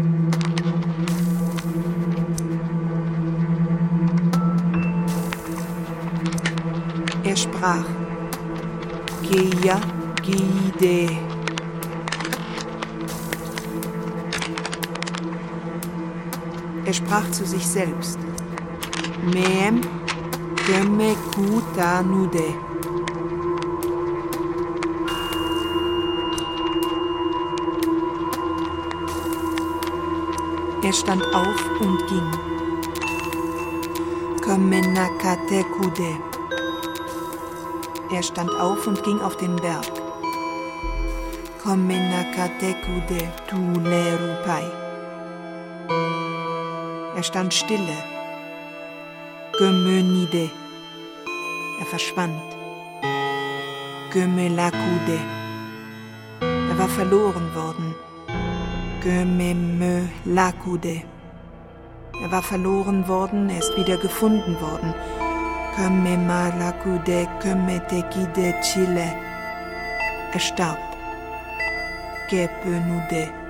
sprach. 7.65 7.85
Geja 9.23 9.79
gide. 10.21 11.09
Er 16.85 16.93
sprach 16.93 17.29
zu 17.31 17.45
sich 17.45 17.65
selbst. 17.67 18.19
Mem 19.33 19.81
gömme 20.67 21.15
kuta 21.33 22.03
nude. 22.03 22.53
Er 30.83 30.93
stand 30.93 31.23
auf 31.33 31.79
und 31.79 31.97
ging. 32.07 32.31
Komenakatekude. 34.45 36.34
Er 38.15 38.23
stand 38.23 38.49
auf 38.61 38.87
und 38.87 39.03
ging 39.03 39.19
auf 39.19 39.35
den 39.35 39.57
Berg. 39.57 39.91
Er 47.17 47.23
stand 47.23 47.53
stille. 47.53 47.97
Gömönide. 49.57 50.49
Er 51.81 51.85
verschwand. 51.87 52.41
Gömelakude. 54.13 55.19
Er 56.39 56.79
war 56.79 56.87
verloren 56.87 57.53
worden. 57.53 57.95
Gömemö 59.03 60.07
lakude. 60.23 61.01
Er 62.23 62.31
war 62.31 62.43
verloren 62.43 63.09
worden, 63.09 63.49
er 63.49 63.59
ist 63.59 63.75
wieder 63.75 63.97
gefunden 63.97 64.55
worden. 64.61 64.93
Gömema 65.75 66.47
lakude, 67.45 67.49
gömetekide 67.49 68.61
chile. 68.61 69.13
Er 70.33 70.39
starb. 70.39 70.79
Gepenude. 72.29 73.44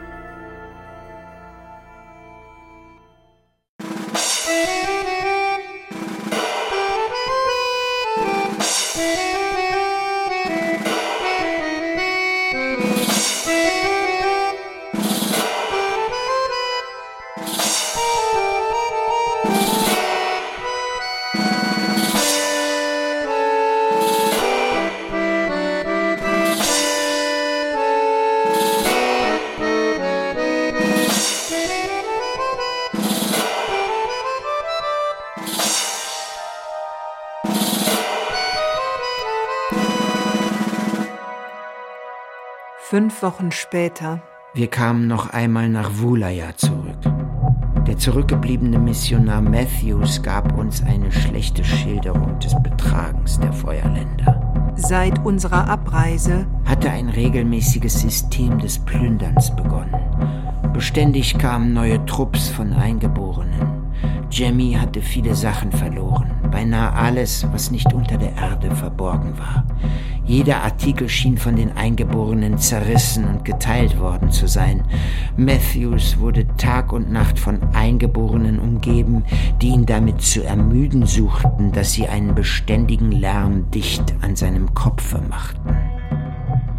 Fünf 42.95 43.23
Wochen 43.23 43.51
später. 43.51 44.21
Wir 44.53 44.67
kamen 44.67 45.05
noch 45.05 45.29
einmal 45.31 45.67
nach 45.67 45.97
Wulaya 45.97 46.55
zurück. 46.55 46.95
Der 47.85 47.97
zurückgebliebene 47.97 48.79
Missionar 48.79 49.41
Matthews 49.41 50.23
gab 50.23 50.57
uns 50.57 50.81
eine 50.81 51.11
schlechte 51.11 51.65
Schilderung 51.65 52.39
des 52.39 52.55
Betragens 52.63 53.37
der 53.37 53.51
Feuerländer. 53.51 54.73
Seit 54.77 55.25
unserer 55.25 55.67
Abreise 55.67 56.47
hatte 56.63 56.89
ein 56.89 57.09
regelmäßiges 57.09 57.99
System 57.99 58.59
des 58.59 58.79
Plünderns 58.79 59.53
begonnen. 59.53 59.99
Beständig 60.71 61.37
kamen 61.37 61.73
neue 61.73 62.05
Trupps 62.05 62.47
von 62.47 62.71
Eingeborenen. 62.71 63.91
Jemmy 64.31 64.71
hatte 64.79 65.01
viele 65.01 65.35
Sachen 65.35 65.73
verloren, 65.73 66.31
beinahe 66.49 66.93
alles, 66.93 67.45
was 67.51 67.71
nicht 67.71 67.91
unter 67.93 68.17
der 68.17 68.37
Erde 68.37 68.73
verborgen 68.73 69.37
war. 69.37 69.65
Jeder 70.27 70.63
Artikel 70.63 71.07
schien 71.07 71.37
von 71.37 71.55
den 71.55 71.77
Eingeborenen 71.77 72.57
zerrissen 72.57 73.25
und 73.25 73.45
geteilt 73.45 73.99
worden 73.99 74.31
zu 74.31 74.47
sein. 74.47 74.83
Matthews 75.37 76.17
wurde 76.19 76.47
Tag 76.57 76.91
und 76.93 77.11
Nacht 77.11 77.37
von 77.37 77.61
Eingeborenen 77.73 78.59
umgeben, 78.59 79.23
die 79.61 79.67
ihn 79.67 79.85
damit 79.85 80.21
zu 80.21 80.43
ermüden 80.43 81.05
suchten, 81.05 81.71
dass 81.71 81.93
sie 81.93 82.07
einen 82.07 82.33
beständigen 82.33 83.11
Lärm 83.11 83.69
dicht 83.69 84.15
an 84.21 84.35
seinem 84.35 84.73
Kopfe 84.73 85.21
machten. 85.29 85.75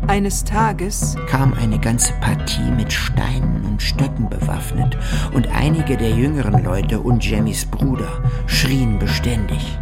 Eines 0.09 0.45
Tages 0.45 1.17
kam 1.29 1.53
eine 1.55 1.79
ganze 1.79 2.13
Partie 2.15 2.71
mit 2.77 2.93
Steinen 2.93 3.65
und 3.65 3.83
Stöcken 3.83 4.29
bewaffnet, 4.29 4.97
und 5.35 5.49
einige 5.49 5.97
der 5.97 6.11
jüngeren 6.11 6.65
Leute 6.65 7.01
und 7.01 7.25
Jemmys 7.25 7.65
Bruder 7.65 8.23
schrien 8.47 8.99
beständig. 8.99 9.79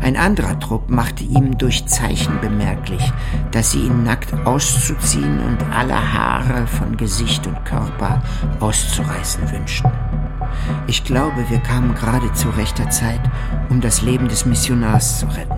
Ein 0.00 0.16
anderer 0.16 0.58
Trupp 0.60 0.90
machte 0.90 1.24
ihm 1.24 1.58
durch 1.58 1.86
Zeichen 1.86 2.40
bemerklich, 2.40 3.12
dass 3.50 3.72
sie 3.72 3.80
ihn 3.80 4.04
nackt 4.04 4.32
auszuziehen 4.46 5.40
und 5.40 5.58
alle 5.74 6.12
Haare 6.12 6.66
von 6.66 6.96
Gesicht 6.96 7.46
und 7.46 7.64
Körper 7.64 8.22
auszureißen 8.60 9.50
wünschten. 9.50 9.90
Ich 10.86 11.04
glaube, 11.04 11.48
wir 11.48 11.58
kamen 11.58 11.94
gerade 11.94 12.32
zu 12.32 12.48
rechter 12.50 12.88
Zeit, 12.90 13.20
um 13.68 13.80
das 13.80 14.02
Leben 14.02 14.28
des 14.28 14.46
Missionars 14.46 15.20
zu 15.20 15.26
retten. 15.26 15.57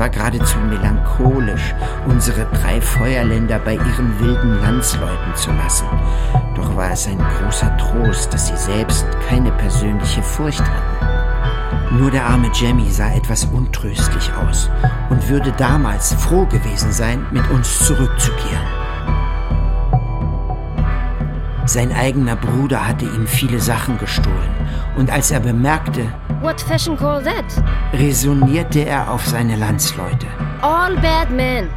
War 0.00 0.08
geradezu 0.08 0.58
melancholisch, 0.58 1.74
unsere 2.06 2.46
drei 2.46 2.80
Feuerländer 2.80 3.58
bei 3.58 3.74
ihren 3.74 4.18
wilden 4.18 4.58
Landsleuten 4.60 5.34
zu 5.34 5.52
lassen. 5.52 5.86
Doch 6.56 6.74
war 6.74 6.92
es 6.92 7.06
ein 7.06 7.18
großer 7.18 7.76
Trost, 7.76 8.32
dass 8.32 8.48
sie 8.48 8.56
selbst 8.56 9.06
keine 9.28 9.52
persönliche 9.52 10.22
Furcht 10.22 10.62
hatten. 10.62 11.98
Nur 11.98 12.10
der 12.10 12.24
arme 12.24 12.50
Jemmy 12.54 12.90
sah 12.90 13.12
etwas 13.12 13.44
untröstlich 13.44 14.32
aus 14.32 14.70
und 15.10 15.28
würde 15.28 15.52
damals 15.58 16.14
froh 16.14 16.46
gewesen 16.46 16.92
sein, 16.92 17.26
mit 17.30 17.48
uns 17.50 17.80
zurückzukehren. 17.80 18.66
Sein 21.66 21.92
eigener 21.92 22.36
Bruder 22.36 22.88
hatte 22.88 23.04
ihm 23.04 23.26
viele 23.26 23.60
Sachen 23.60 23.98
gestohlen, 23.98 24.54
und 24.96 25.10
als 25.10 25.30
er 25.30 25.40
bemerkte, 25.40 26.06
What 26.40 26.60
fashion 26.60 26.96
call 26.96 27.22
that? 27.22 27.44
resonierte 27.92 28.80
er 28.86 29.10
auf 29.10 29.26
seine 29.26 29.56
Landsleute. 29.56 30.26
All 30.62 30.96
bad 30.96 31.30
men. 31.30 31.68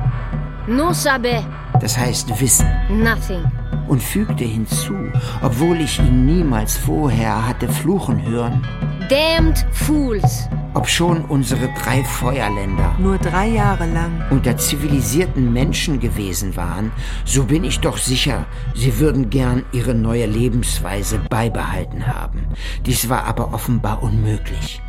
No 0.68 0.94
sabe. 0.94 1.44
Das 1.82 1.98
heißt 1.98 2.40
Wissen. 2.40 2.68
Nothing. 2.90 3.44
Und 3.88 4.02
fügte 4.02 4.46
hinzu, 4.46 4.96
obwohl 5.42 5.82
ich 5.82 6.00
ihn 6.00 6.26
niemals 6.26 6.78
vorher 6.78 7.48
hatte 7.48 7.68
fluchen 7.68 8.26
hören, 8.26 8.66
Damned 9.10 9.66
fools. 9.72 10.48
Obschon 10.74 11.26
unsere 11.26 11.70
drei 11.74 12.04
Feuerländer 12.04 12.96
nur 13.00 13.18
drei 13.18 13.48
Jahre 13.48 13.86
lang 13.86 14.24
unter 14.30 14.58
zivilisierten 14.58 15.52
Menschen 15.54 16.00
gewesen 16.00 16.56
waren, 16.56 16.92
so 17.26 17.46
bin 17.46 17.64
ich 17.64 17.80
doch 17.80 17.98
sicher, 17.98 18.46
sie 18.74 19.00
würden 19.00 19.30
gern 19.30 19.64
ihre 19.72 19.94
neue 19.94 20.26
Lebensweise 20.26 21.20
beibehalten 21.30 22.08
haben. 22.08 22.48
Dies 22.86 23.10
war 23.10 23.26
aber 23.26 23.54
offenbar 23.54 24.04
unmöglich. 24.04 24.82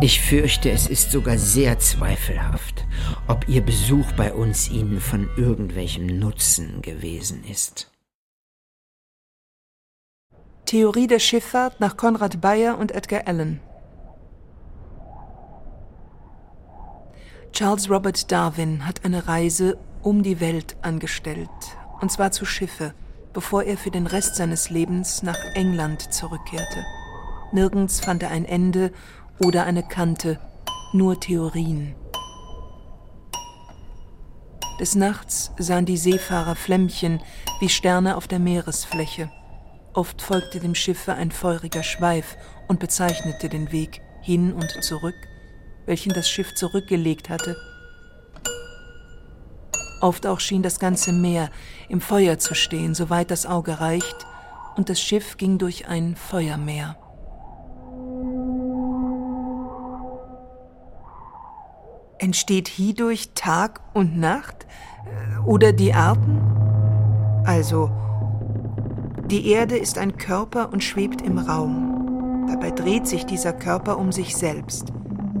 Ich 0.00 0.20
fürchte, 0.20 0.70
es 0.70 0.86
ist 0.86 1.12
sogar 1.12 1.38
sehr 1.38 1.78
zweifelhaft, 1.78 2.84
ob 3.26 3.48
Ihr 3.48 3.62
Besuch 3.62 4.10
bei 4.12 4.32
uns 4.32 4.68
Ihnen 4.70 5.00
von 5.00 5.28
irgendwelchem 5.36 6.18
Nutzen 6.18 6.82
gewesen 6.82 7.44
ist. 7.50 7.93
Theorie 10.66 11.06
der 11.06 11.18
Schifffahrt 11.18 11.78
nach 11.78 11.98
Konrad 11.98 12.40
Bayer 12.40 12.78
und 12.78 12.92
Edgar 12.92 13.26
Allen. 13.26 13.60
Charles 17.52 17.90
Robert 17.90 18.32
Darwin 18.32 18.86
hat 18.86 19.04
eine 19.04 19.28
Reise 19.28 19.76
um 20.02 20.22
die 20.22 20.40
Welt 20.40 20.76
angestellt, 20.80 21.50
und 22.00 22.10
zwar 22.10 22.32
zu 22.32 22.46
Schiffe, 22.46 22.94
bevor 23.34 23.64
er 23.64 23.76
für 23.76 23.90
den 23.90 24.06
Rest 24.06 24.36
seines 24.36 24.70
Lebens 24.70 25.22
nach 25.22 25.38
England 25.54 26.12
zurückkehrte. 26.14 26.84
Nirgends 27.52 28.00
fand 28.00 28.22
er 28.22 28.30
ein 28.30 28.46
Ende 28.46 28.90
oder 29.40 29.64
eine 29.64 29.82
Kante, 29.82 30.40
nur 30.94 31.20
Theorien. 31.20 31.94
Des 34.80 34.94
Nachts 34.94 35.52
sahen 35.58 35.84
die 35.84 35.98
Seefahrer 35.98 36.56
Flämmchen 36.56 37.20
wie 37.60 37.68
Sterne 37.68 38.16
auf 38.16 38.26
der 38.26 38.38
Meeresfläche. 38.38 39.30
Oft 39.94 40.20
folgte 40.20 40.58
dem 40.58 40.74
Schiffe 40.74 41.14
ein 41.14 41.30
feuriger 41.30 41.84
Schweif 41.84 42.36
und 42.66 42.80
bezeichnete 42.80 43.48
den 43.48 43.70
Weg 43.70 44.00
hin 44.22 44.52
und 44.52 44.70
zurück, 44.82 45.14
welchen 45.86 46.12
das 46.12 46.28
Schiff 46.28 46.52
zurückgelegt 46.54 47.30
hatte. 47.30 47.56
Oft 50.00 50.26
auch 50.26 50.40
schien 50.40 50.62
das 50.62 50.80
ganze 50.80 51.12
Meer 51.12 51.48
im 51.88 52.00
Feuer 52.00 52.38
zu 52.38 52.54
stehen, 52.54 52.94
soweit 52.94 53.30
das 53.30 53.46
Auge 53.46 53.80
reicht, 53.80 54.26
und 54.76 54.88
das 54.88 55.00
Schiff 55.00 55.36
ging 55.36 55.58
durch 55.58 55.86
ein 55.86 56.16
Feuermeer. 56.16 56.96
Entsteht 62.18 62.66
hierdurch 62.66 63.30
Tag 63.34 63.80
und 63.92 64.18
Nacht 64.18 64.66
oder 65.46 65.72
die 65.72 65.94
Arten? 65.94 66.40
Also, 67.44 67.90
die 69.30 69.50
Erde 69.50 69.76
ist 69.76 69.98
ein 69.98 70.16
Körper 70.16 70.70
und 70.72 70.84
schwebt 70.84 71.22
im 71.22 71.38
Raum. 71.38 72.46
Dabei 72.48 72.70
dreht 72.70 73.06
sich 73.06 73.24
dieser 73.24 73.52
Körper 73.52 73.98
um 73.98 74.12
sich 74.12 74.36
selbst. 74.36 74.92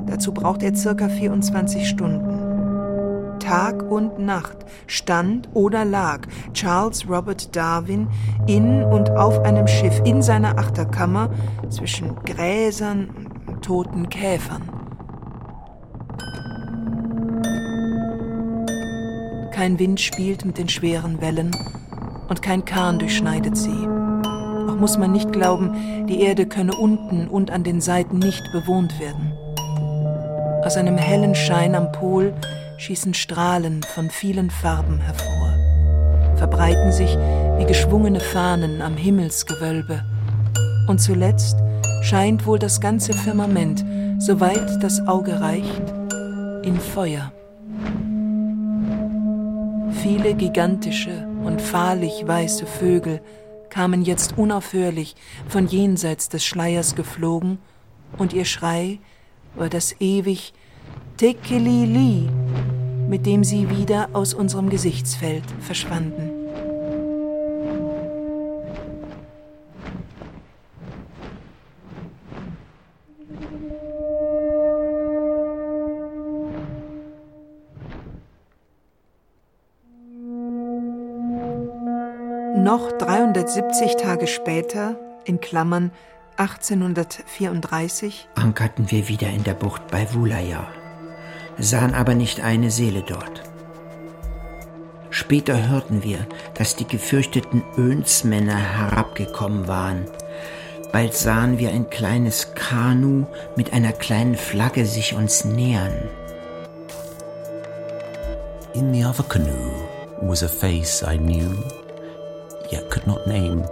Dazu 0.06 0.32
braucht 0.32 0.62
er 0.62 0.74
circa 0.74 1.08
24 1.08 1.88
Stunden. 1.88 3.38
Tag 3.40 3.82
und 3.82 4.18
Nacht 4.18 4.64
stand 4.86 5.50
oder 5.52 5.84
lag 5.84 6.20
Charles 6.54 7.06
Robert 7.08 7.54
Darwin 7.54 8.08
in 8.46 8.82
und 8.82 9.10
auf 9.10 9.40
einem 9.40 9.66
Schiff 9.66 10.00
in 10.04 10.22
seiner 10.22 10.58
Achterkammer 10.58 11.30
zwischen 11.68 12.14
Gräsern 12.24 13.28
und 13.46 13.62
toten 13.62 14.08
Käfern. 14.08 14.62
Kein 19.52 19.78
Wind 19.78 20.00
spielt 20.00 20.44
mit 20.44 20.56
den 20.56 20.68
schweren 20.68 21.20
Wellen 21.20 21.50
und 22.28 22.42
kein 22.42 22.64
Kahn 22.64 22.98
durchschneidet 22.98 23.56
sie. 23.56 23.88
Auch 24.68 24.76
muss 24.76 24.98
man 24.98 25.12
nicht 25.12 25.32
glauben, 25.32 26.06
die 26.08 26.20
Erde 26.20 26.46
könne 26.46 26.72
unten 26.74 27.28
und 27.28 27.50
an 27.50 27.64
den 27.64 27.80
Seiten 27.80 28.18
nicht 28.18 28.42
bewohnt 28.52 28.98
werden. 28.98 29.32
Aus 30.64 30.76
einem 30.76 30.96
hellen 30.96 31.34
Schein 31.34 31.74
am 31.74 31.92
Pol 31.92 32.32
schießen 32.78 33.14
Strahlen 33.14 33.82
von 33.82 34.10
vielen 34.10 34.50
Farben 34.50 34.98
hervor, 35.00 35.54
verbreiten 36.36 36.90
sich 36.90 37.16
wie 37.58 37.66
geschwungene 37.66 38.20
Fahnen 38.20 38.80
am 38.80 38.96
Himmelsgewölbe. 38.96 40.04
Und 40.88 41.00
zuletzt 41.00 41.58
scheint 42.02 42.46
wohl 42.46 42.58
das 42.58 42.80
ganze 42.80 43.12
Firmament, 43.12 43.84
soweit 44.18 44.82
das 44.82 45.06
Auge 45.06 45.40
reicht, 45.40 45.82
in 46.62 46.78
Feuer. 46.80 47.32
Viele 50.02 50.34
gigantische 50.34 51.26
und 51.44 51.60
fahrlich 51.60 52.26
weiße 52.26 52.66
Vögel 52.66 53.20
kamen 53.70 54.02
jetzt 54.02 54.38
unaufhörlich 54.38 55.14
von 55.48 55.66
jenseits 55.66 56.28
des 56.28 56.44
Schleiers 56.44 56.94
geflogen, 56.94 57.58
und 58.16 58.32
ihr 58.32 58.44
Schrei 58.44 59.00
war 59.56 59.68
das 59.68 60.00
ewig 60.00 60.52
Tekelili, 61.16 62.28
mit 63.08 63.26
dem 63.26 63.42
sie 63.42 63.68
wieder 63.70 64.10
aus 64.12 64.34
unserem 64.34 64.70
Gesichtsfeld 64.70 65.44
verschwanden. 65.60 66.33
Noch 82.64 82.92
370 82.92 83.96
Tage 83.96 84.26
später, 84.26 84.96
in 85.26 85.38
Klammern 85.38 85.92
1834, 86.38 88.26
ankerten 88.36 88.90
wir 88.90 89.06
wieder 89.06 89.28
in 89.28 89.44
der 89.44 89.52
Bucht 89.52 89.88
bei 89.88 90.06
Wulaya, 90.14 90.66
sahen 91.58 91.92
aber 91.92 92.14
nicht 92.14 92.42
eine 92.42 92.70
Seele 92.70 93.02
dort. 93.06 93.42
Später 95.10 95.68
hörten 95.68 96.02
wir, 96.02 96.26
dass 96.54 96.74
die 96.74 96.88
gefürchteten 96.88 97.62
Önsmänner 97.76 98.56
herabgekommen 98.56 99.68
waren. 99.68 100.06
Bald 100.90 101.12
sahen 101.12 101.58
wir 101.58 101.68
ein 101.68 101.90
kleines 101.90 102.54
Kanu 102.54 103.26
mit 103.56 103.74
einer 103.74 103.92
kleinen 103.92 104.36
Flagge 104.36 104.86
sich 104.86 105.14
uns 105.14 105.44
nähern. 105.44 106.08
In 108.72 108.94
the 108.94 109.04
other 109.04 109.24
canoe 109.28 109.70
was 110.22 110.42
a 110.42 110.48
face 110.48 111.02
I 111.02 111.18
knew 111.18 111.62
yet 112.74 112.90
could 112.90 113.06
not 113.06 113.26
name. 113.28 113.64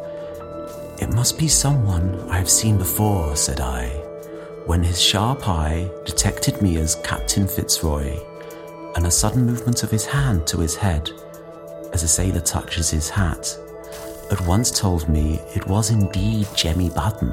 It 1.00 1.12
must 1.12 1.36
be 1.36 1.48
someone 1.48 2.06
I 2.30 2.38
have 2.38 2.48
seen 2.48 2.78
before, 2.78 3.34
said 3.34 3.60
I, 3.60 3.88
when 4.66 4.84
his 4.84 5.02
sharp 5.02 5.48
eye 5.48 5.90
detected 6.04 6.62
me 6.62 6.76
as 6.76 7.02
Captain 7.02 7.48
Fitzroy, 7.48 8.16
and 8.94 9.04
a 9.04 9.10
sudden 9.10 9.44
movement 9.44 9.82
of 9.82 9.90
his 9.90 10.06
hand 10.06 10.46
to 10.46 10.58
his 10.58 10.76
head, 10.76 11.10
as 11.92 12.04
a 12.04 12.08
sailor 12.08 12.40
touches 12.40 12.90
his 12.90 13.10
hat, 13.10 13.44
at 14.30 14.40
once 14.46 14.70
told 14.70 15.08
me 15.08 15.40
it 15.56 15.66
was 15.66 15.90
indeed 15.90 16.46
Jemmy 16.54 16.88
Button. 16.88 17.32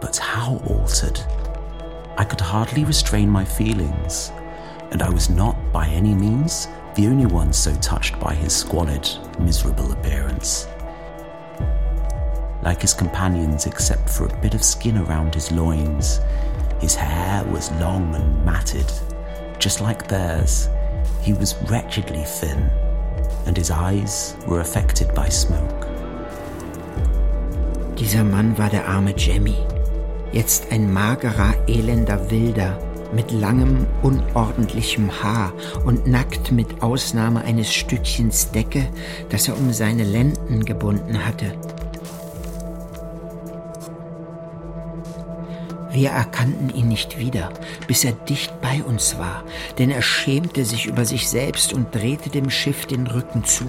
But 0.00 0.16
how 0.16 0.62
altered? 0.64 1.18
I 2.16 2.24
could 2.24 2.40
hardly 2.40 2.84
restrain 2.84 3.28
my 3.28 3.44
feelings, 3.44 4.30
and 4.92 5.02
I 5.02 5.10
was 5.10 5.28
not 5.28 5.56
by 5.72 5.88
any 5.88 6.14
means 6.14 6.68
the 6.94 7.08
only 7.08 7.26
one 7.26 7.52
so 7.52 7.74
touched 7.76 8.18
by 8.20 8.34
his 8.34 8.54
squalid, 8.54 9.08
miserable 9.40 9.90
appearance. 9.92 10.68
Like 12.62 12.80
his 12.82 12.94
companions, 12.94 13.66
except 13.66 14.08
for 14.08 14.26
a 14.26 14.40
bit 14.40 14.54
of 14.54 14.62
skin 14.62 14.98
around 14.98 15.34
his 15.34 15.50
loins, 15.50 16.20
his 16.80 16.94
hair 16.94 17.44
was 17.46 17.72
long 17.72 18.14
and 18.14 18.44
matted. 18.44 18.90
Just 19.58 19.80
like 19.80 20.06
theirs, 20.06 20.68
he 21.20 21.32
was 21.32 21.56
wretchedly 21.68 22.22
thin, 22.24 22.70
and 23.46 23.56
his 23.56 23.70
eyes 23.70 24.36
were 24.46 24.60
affected 24.60 25.12
by 25.14 25.28
smoke. 25.28 25.86
Dieser 27.96 28.24
Mann 28.24 28.56
war 28.56 28.68
der 28.68 28.86
arme 28.86 29.14
Jemmy, 29.16 29.56
jetzt 30.32 30.70
ein 30.70 30.92
magerer, 30.92 31.54
elender 31.66 32.30
Wilder, 32.30 32.78
mit 33.12 33.30
langem, 33.32 33.86
unordentlichem 34.02 35.22
Haar 35.22 35.52
und 35.84 36.06
nackt 36.06 36.52
mit 36.52 36.82
Ausnahme 36.82 37.42
eines 37.42 37.72
Stückchens 37.72 38.50
Decke, 38.50 38.86
das 39.28 39.48
er 39.48 39.56
um 39.56 39.72
seine 39.72 40.04
Lenden 40.04 40.64
gebunden 40.64 41.24
hatte. 41.24 41.52
Wir 45.94 46.10
erkannten 46.10 46.74
ihn 46.74 46.88
nicht 46.88 47.20
wieder, 47.20 47.50
bis 47.86 48.04
er 48.04 48.12
dicht 48.12 48.60
bei 48.60 48.82
uns 48.82 49.16
war, 49.16 49.44
denn 49.78 49.90
er 49.92 50.02
schämte 50.02 50.64
sich 50.64 50.86
über 50.86 51.04
sich 51.04 51.28
selbst 51.28 51.72
und 51.72 51.94
drehte 51.94 52.30
dem 52.30 52.50
Schiff 52.50 52.86
den 52.86 53.06
Rücken 53.06 53.44
zu. 53.44 53.64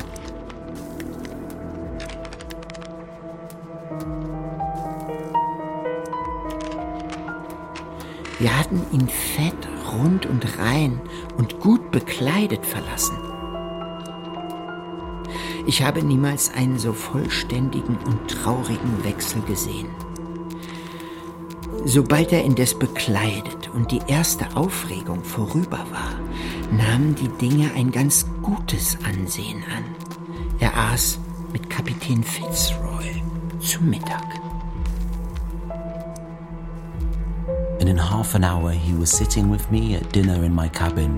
Wir 8.39 8.57
hatten 8.57 8.81
ihn 8.91 9.07
fett, 9.07 9.55
rund 9.93 10.25
und 10.25 10.57
rein 10.59 10.99
und 11.37 11.59
gut 11.59 11.91
bekleidet 11.91 12.65
verlassen. 12.65 13.17
Ich 15.67 15.81
habe 15.81 16.03
niemals 16.03 16.53
einen 16.53 16.77
so 16.77 16.93
vollständigen 16.93 17.97
und 18.05 18.29
traurigen 18.29 19.03
Wechsel 19.03 19.41
gesehen. 19.43 19.87
Sobald 21.85 22.31
er 22.31 22.43
indes 22.43 22.77
bekleidet 22.77 23.69
und 23.73 23.91
die 23.91 24.01
erste 24.07 24.55
Aufregung 24.55 25.23
vorüber 25.23 25.85
war, 25.91 26.19
nahmen 26.71 27.15
die 27.15 27.29
Dinge 27.29 27.71
ein 27.75 27.91
ganz 27.91 28.25
gutes 28.41 28.97
Ansehen 29.03 29.63
an. 29.75 29.83
Er 30.59 30.75
aß 30.77 31.19
mit 31.53 31.69
Kapitän 31.69 32.23
Fitzroy 32.23 33.21
zu 33.59 33.83
Mittag. 33.83 34.44
And 37.85 37.99
in 37.99 38.03
half 38.03 38.33
an 38.33 38.43
hour 38.43 38.71
he 38.71 38.95
was 38.95 39.11
sitting 39.11 39.47
with 39.47 39.69
me 39.71 39.93
at 39.93 40.11
dinner 40.11 40.43
in 40.43 40.51
my 40.51 40.67
cabin, 40.67 41.13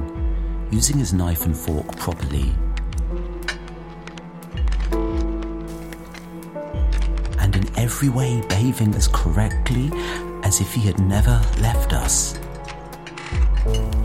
using 0.70 0.98
his 0.98 1.14
knife 1.14 1.46
and 1.46 1.56
fork 1.56 1.96
properly. 1.96 2.52
And 7.40 7.56
in 7.56 7.80
every 7.80 8.10
way 8.10 8.42
behaving 8.50 8.94
as 8.96 9.08
correctly 9.08 9.90
as 10.44 10.60
if 10.60 10.74
he 10.74 10.82
had 10.82 11.00
never 11.00 11.42
left 11.62 11.94
us. 11.94 12.38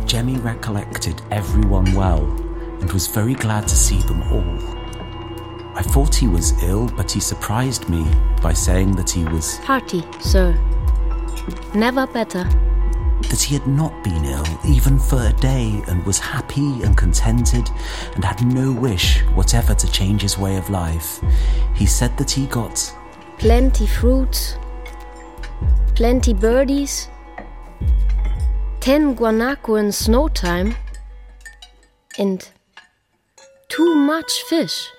Jemmy 0.07 0.37
recollected 0.37 1.21
everyone 1.33 1.93
well 1.95 2.23
and 2.81 2.93
was 2.93 3.09
very 3.09 3.35
glad 3.35 3.67
to 3.67 3.75
see 3.75 3.99
them 4.03 4.23
all. 4.31 4.79
I 5.75 5.83
thought 5.83 6.15
he 6.15 6.29
was 6.29 6.63
ill, 6.63 6.89
but 6.91 7.11
he 7.11 7.19
surprised 7.19 7.89
me 7.89 8.07
by 8.41 8.53
saying 8.53 8.95
that 8.95 9.11
he 9.11 9.25
was. 9.25 9.57
Hearty, 9.59 10.05
sir. 10.21 10.57
Never 11.75 12.07
better. 12.07 12.45
That 13.31 13.41
he 13.41 13.55
had 13.55 13.67
not 13.67 14.03
been 14.03 14.25
ill, 14.25 14.47
even 14.67 14.99
for 14.99 15.23
a 15.27 15.33
day, 15.35 15.83
and 15.89 16.05
was 16.05 16.19
happy 16.19 16.83
and 16.83 16.97
contented, 16.97 17.71
and 18.15 18.25
had 18.25 18.45
no 18.47 18.73
wish 18.73 19.21
whatever 19.35 19.75
to 19.75 19.91
change 19.91 20.23
his 20.23 20.37
way 20.39 20.57
of 20.57 20.71
life. 20.71 21.21
He 21.75 21.87
said 21.87 22.17
that 22.19 22.31
he 22.31 22.47
got. 22.47 22.95
Plenty 23.39 23.87
fruits, 23.87 24.57
plenty 25.95 26.35
birdies, 26.35 27.09
ten 28.81 29.15
guanaco 29.15 29.79
in 29.79 29.93
snow 29.93 30.29
time, 30.29 30.75
and 32.19 32.49
too 33.69 33.95
much 33.95 34.43
fish. 34.43 34.91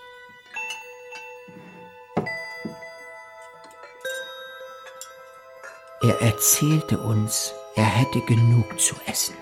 Er 6.04 6.22
erzählte 6.22 6.98
uns, 6.98 7.54
er 7.76 7.86
hätte 7.86 8.20
genug 8.20 8.78
zu 8.78 8.94
essen. 9.06 9.36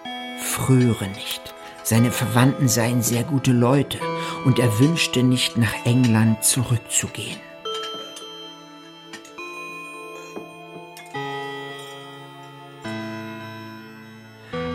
Fröre 0.43 1.07
nicht. 1.07 1.55
Seine 1.81 2.11
Verwandten 2.11 2.67
seien 2.67 3.01
sehr 3.01 3.23
gute 3.23 3.51
Leute 3.51 3.97
und 4.45 4.59
er 4.59 4.77
wünschte 4.77 5.23
nicht 5.23 5.57
nach 5.57 5.73
England 5.85 6.43
zurückzugehen. 6.43 7.39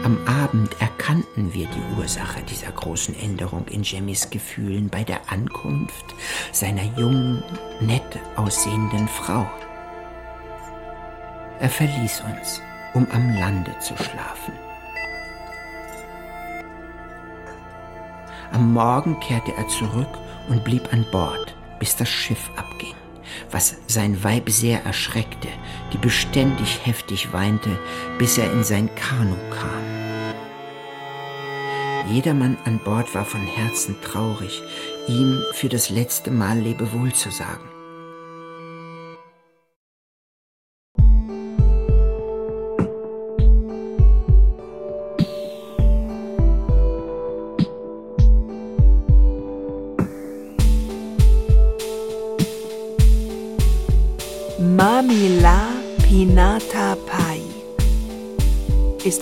Am 0.03 0.19
Abend 0.27 0.75
erkannten 0.81 1.55
wir 1.55 1.69
die 1.69 2.01
Ursache 2.01 2.43
dieser 2.43 2.73
großen 2.73 3.17
Änderung 3.17 3.69
in 3.69 3.85
Jemmys 3.85 4.31
Gefühlen 4.31 4.89
bei 4.89 5.05
der 5.05 5.31
Ankunft 5.31 6.17
seiner 6.51 6.85
jungen, 6.99 7.45
nett 7.81 8.19
aussehenden 8.35 9.07
Frau. 9.07 9.47
Er 11.59 11.71
verließ 11.71 12.23
uns, 12.31 12.61
um 12.93 13.07
am 13.13 13.35
Lande 13.35 13.75
zu 13.81 13.97
schlafen. 13.97 14.53
Am 18.53 18.73
Morgen 18.73 19.19
kehrte 19.21 19.53
er 19.57 19.67
zurück 19.69 20.19
und 20.49 20.65
blieb 20.65 20.93
an 20.93 21.07
Bord, 21.11 21.57
bis 21.79 21.97
das 21.97 22.09
Schiff 22.09 22.51
abging, 22.57 22.95
was 23.51 23.77
sein 23.87 24.23
Weib 24.23 24.49
sehr 24.51 24.85
erschreckte, 24.85 25.49
die 25.93 25.99
beständig 25.99 26.81
heftig 26.85 27.33
weinte, 27.33 27.79
bis 28.19 28.39
er 28.39 28.53
in 28.53 28.63
sein 28.63 28.89
Kanu 28.95 29.37
kam. 29.51 29.83
Jedermann 32.09 32.57
an 32.65 32.79
Bord 32.85 33.15
war 33.15 33.25
von 33.25 33.45
Herzen 33.47 33.97
traurig, 34.01 34.63
ihm 35.09 35.43
für 35.55 35.69
das 35.69 35.91
letzte 35.91 36.31
Mal 36.31 36.59
Lebewohl 36.59 37.13
zu 37.13 37.31
sagen. 37.31 37.66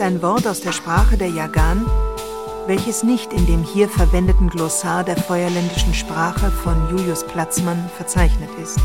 Ein 0.05 0.21
Wort 0.21 0.47
aus 0.47 0.61
der 0.61 0.73
Sprache 0.73 1.17
der 1.17 1.31
Yagan, 1.31 1.87
welches 2.67 3.03
nicht 3.03 3.33
in 3.33 3.47
dem 3.47 3.63
hier 3.63 3.89
verwendeten 3.89 4.51
Glossar 4.51 5.03
der 5.03 5.17
feuerländischen 5.17 5.95
Sprache 5.95 6.51
von 6.51 6.91
Julius 6.91 7.27
Platzmann 7.27 7.89
verzeichnet 7.97 8.51
ist. 8.63 8.79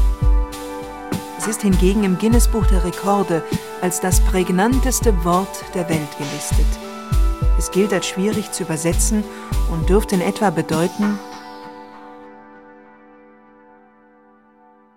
Es 1.37 1.45
ist 1.45 1.61
hingegen 1.61 2.05
im 2.05 2.17
Guinness-Buch 2.17 2.65
der 2.67 2.85
Rekorde 2.85 3.43
als 3.81 3.99
das 3.99 4.21
prägnanteste 4.21 5.13
Wort 5.25 5.65
der 5.73 5.89
Welt 5.89 6.17
gelistet. 6.17 6.65
Es 7.57 7.69
gilt 7.69 7.91
als 7.91 8.07
schwierig 8.07 8.53
zu 8.53 8.63
übersetzen 8.63 9.25
und 9.73 9.89
dürfte 9.89 10.15
in 10.15 10.21
etwa 10.21 10.49
bedeuten 10.51 11.19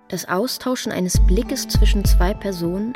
das 0.07 0.29
Austauschen 0.29 0.93
eines 0.93 1.19
Blickes 1.19 1.67
zwischen 1.67 2.05
zwei 2.05 2.35
Personen, 2.35 2.93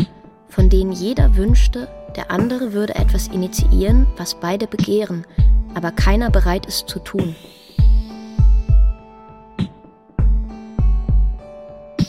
von 0.49 0.69
denen 0.69 0.93
jeder 0.93 1.37
wünschte, 1.37 1.89
der 2.17 2.31
andere 2.31 2.73
würde 2.73 2.95
etwas 2.95 3.29
initiieren, 3.29 4.07
was 4.17 4.35
beide 4.35 4.67
begehren, 4.67 5.27
aber 5.75 5.91
keiner 5.91 6.31
bereit 6.31 6.67
ist 6.67 6.89
zu 6.89 6.99
tun. 7.01 7.37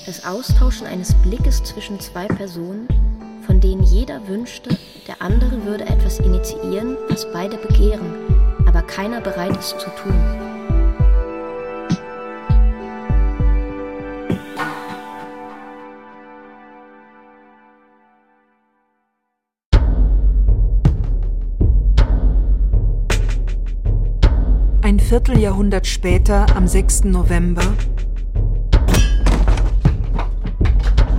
Das 0.05 0.25
Austauschen 0.25 0.87
eines 0.87 1.13
Blickes 1.15 1.61
zwischen 1.63 1.99
zwei 1.99 2.27
Personen, 2.27 2.87
von 3.45 3.59
denen 3.59 3.83
jeder 3.83 4.25
wünschte, 4.27 4.69
der 5.07 5.21
andere 5.21 5.65
würde 5.65 5.85
etwas 5.85 6.19
initiieren, 6.19 6.97
was 7.09 7.29
beide 7.31 7.57
begehren, 7.57 8.13
aber 8.65 8.81
keiner 8.81 9.19
bereit 9.19 9.57
ist 9.57 9.79
zu 9.79 9.89
tun. 10.01 10.56
Vierteljahrhundert 25.17 25.87
später, 25.87 26.45
am 26.55 26.67
6. 26.67 27.05
November, 27.05 27.63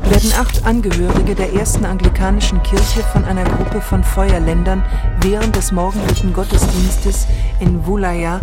werden 0.04 0.32
acht 0.38 0.64
Angehörige 0.64 1.34
der 1.34 1.52
ersten 1.52 1.84
anglikanischen 1.84 2.62
Kirche 2.62 3.02
von 3.12 3.24
einer 3.24 3.42
Gruppe 3.42 3.80
von 3.80 4.04
Feuerländern 4.04 4.84
während 5.20 5.56
des 5.56 5.72
morgendlichen 5.72 6.32
Gottesdienstes 6.32 7.26
in 7.58 7.84
Wulaya 7.86 8.40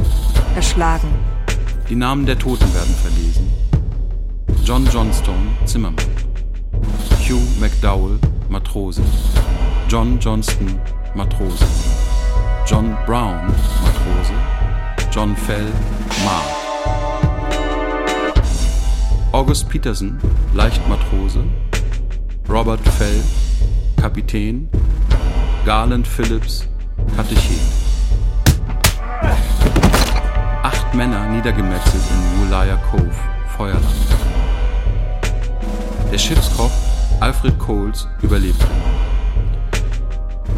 erschlagen. 0.58 1.08
Die 1.88 1.96
Namen 1.96 2.26
der 2.26 2.38
Toten 2.38 2.74
werden 2.74 2.94
verlesen. 2.94 3.50
John 4.66 4.86
Johnstone, 4.92 5.56
Zimmermann. 5.64 6.06
Hugh 7.22 7.40
McDowell, 7.62 8.20
Matrose. 8.50 9.02
John 9.88 10.20
Johnston, 10.20 10.78
Matrose. 11.16 11.66
John 12.68 12.98
Brown, 13.06 13.54
Matrose. 13.82 14.34
John 15.16 15.34
Fell, 15.34 15.72
Mark. 16.26 16.46
August 19.32 19.70
Peterson, 19.70 20.20
Leichtmatrose. 20.54 21.42
Robert 22.50 22.82
Fell, 22.82 23.24
Kapitän. 23.96 24.68
Garland 25.66 26.06
Phillips, 26.06 26.68
Katechet. 27.16 27.62
Acht 30.64 30.94
Männer 30.94 31.30
niedergemetzelt 31.30 32.04
in 32.12 32.42
Wulaya 32.42 32.76
Cove, 32.92 33.16
Feuerland. 33.56 33.86
Der 36.12 36.18
Schiffskoch 36.18 36.72
Alfred 37.22 37.58
Coles 37.58 38.06
überlebte. 38.22 38.68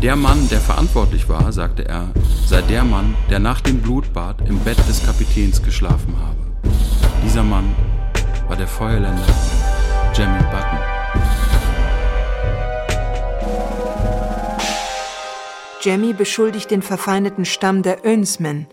Der 0.01 0.15
Mann, 0.15 0.47
der 0.49 0.59
verantwortlich 0.59 1.27
war, 1.27 1.51
sagte 1.51 1.87
er, 1.87 2.09
sei 2.45 2.61
der 2.61 2.83
Mann, 2.83 3.15
der 3.31 3.39
nach 3.39 3.61
dem 3.61 3.81
Blutbad 3.81 4.47
im 4.47 4.59
Bett 4.59 4.77
des 4.87 5.03
Kapitäns 5.03 5.63
geschlafen 5.63 6.15
habe. 6.19 6.37
Dieser 7.25 7.41
Mann 7.41 7.75
war 8.47 8.55
der 8.55 8.67
Feuerländer 8.67 9.25
Jemmy 10.13 10.37
Button. 10.51 10.79
Jemmy 15.81 16.13
beschuldigt 16.13 16.69
den 16.69 16.83
verfeindeten 16.83 17.45
Stamm 17.45 17.81
der 17.81 18.05
Önsmen. 18.05 18.67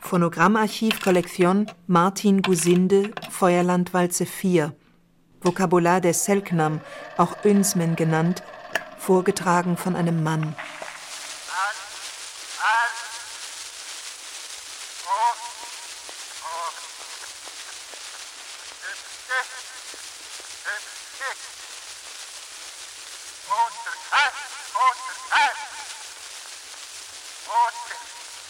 Phonogrammarchiv 0.00 1.00
Kollektion 1.00 1.70
Martin 1.86 2.42
Gusinde 2.42 3.12
Feuerlandwalze 3.30 4.26
4 4.26 4.74
Vokabular 5.42 6.00
der 6.00 6.14
Selknam, 6.14 6.80
auch 7.16 7.44
Önsmen 7.44 7.96
genannt, 7.96 8.42
vorgetragen 8.98 9.76
von 9.76 9.96
einem 9.96 10.22
Mann. 10.22 10.54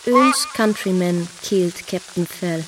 Oons 0.06 0.48
countrymen 0.54 1.28
killed 1.42 1.86
Captain 1.86 2.26
Fell. 2.26 2.64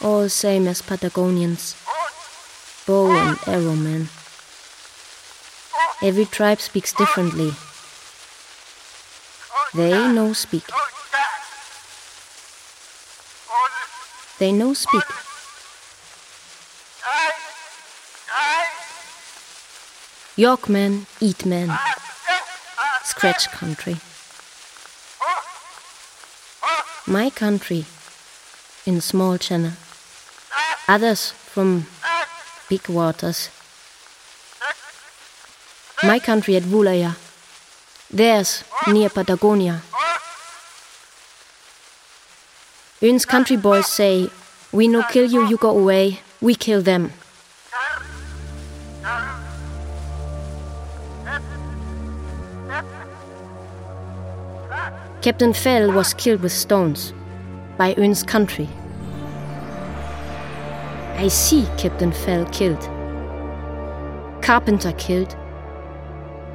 All 0.00 0.30
same 0.30 0.70
as 0.70 0.82
Patagonians. 0.82 1.74
Bow 2.86 3.10
and 3.10 3.38
arrow 3.48 3.74
men. 3.74 4.08
Every 6.02 6.24
tribe 6.24 6.60
speaks 6.60 6.92
differently. 6.92 7.52
They 9.74 9.90
no 10.12 10.32
speak. 10.32 10.64
They 14.38 14.52
no 14.52 14.72
speak. 14.74 15.02
Yorkmen 20.36 21.06
eat 21.20 21.44
men. 21.44 21.76
Scratch 23.02 23.50
country. 23.50 23.96
My 27.06 27.30
country 27.30 27.86
in 28.84 29.00
small 29.00 29.38
channel. 29.38 29.72
Others 30.86 31.30
from 31.30 31.86
big 32.68 32.88
waters. 32.88 33.50
My 36.02 36.18
country 36.18 36.56
at 36.56 36.62
Vulaya. 36.62 37.16
Theirs 38.10 38.64
near 38.86 39.08
Patagonia. 39.08 39.82
Un's 43.02 43.24
country 43.24 43.56
boys 43.56 43.86
say, 43.86 44.30
We 44.72 44.88
no 44.88 45.02
kill 45.02 45.30
you, 45.30 45.46
you 45.46 45.56
go 45.56 45.70
away, 45.70 46.20
we 46.40 46.54
kill 46.54 46.82
them. 46.82 47.12
Captain 55.22 55.52
Fell 55.52 55.92
was 55.92 56.14
killed 56.14 56.40
with 56.40 56.52
stones 56.52 57.12
by 57.76 57.94
Un's 57.98 58.22
country. 58.22 58.68
I 61.18 61.28
see 61.28 61.66
Captain 61.78 62.12
Fell 62.12 62.44
killed. 62.46 62.82
Carpenter 64.42 64.92
killed. 64.92 65.34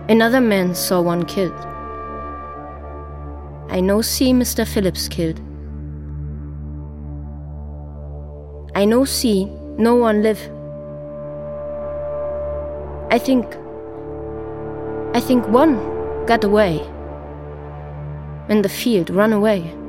Another 0.07 0.39
man 0.39 0.75
saw 0.75 1.01
one 1.01 1.25
killed. 1.25 1.59
I 3.69 3.79
know 3.79 4.03
see 4.03 4.33
Mr. 4.33 4.67
Phillips 4.67 5.07
killed. 5.07 5.39
I 8.75 8.85
know 8.85 9.03
see 9.03 9.45
no 9.79 9.95
one 9.95 10.21
live. 10.21 10.39
I 13.09 13.17
think 13.17 13.45
I 15.15 15.19
think 15.19 15.47
one 15.47 15.75
got 16.27 16.43
away 16.43 16.79
in 18.47 18.61
the 18.61 18.69
field, 18.69 19.09
run 19.09 19.33
away. 19.33 19.80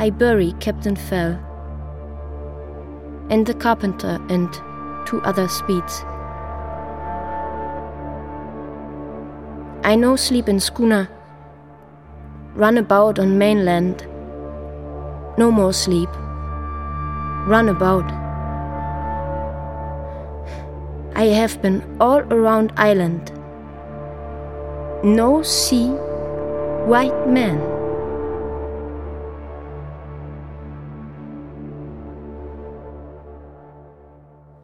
I 0.00 0.10
bury 0.10 0.52
Captain 0.58 0.96
Fell 0.96 1.38
and 3.30 3.46
the 3.46 3.54
carpenter 3.54 4.18
and 4.28 4.52
two 5.06 5.20
other 5.22 5.46
speeds. 5.46 6.02
I 9.84 9.94
know 9.96 10.16
sleep 10.16 10.48
in 10.48 10.58
schooner, 10.58 11.08
run 12.54 12.76
about 12.78 13.20
on 13.20 13.38
mainland, 13.38 14.04
no 15.38 15.52
more 15.52 15.72
sleep, 15.72 16.10
run 17.46 17.68
about. 17.68 18.10
I 21.14 21.26
have 21.26 21.62
been 21.62 21.84
all 22.00 22.20
around 22.32 22.72
island 22.76 23.30
no 25.02 25.42
see 25.42 25.88
white 26.86 27.26
man. 27.26 27.69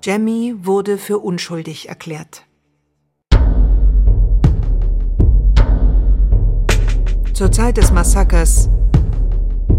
Jemmy 0.07 0.55
wurde 0.63 0.99
für 0.99 1.19
unschuldig 1.19 1.89
erklärt. 1.89 2.47
Zur 7.33 7.51
Zeit 7.51 7.77
des 7.77 7.91
Massakers 7.91 8.71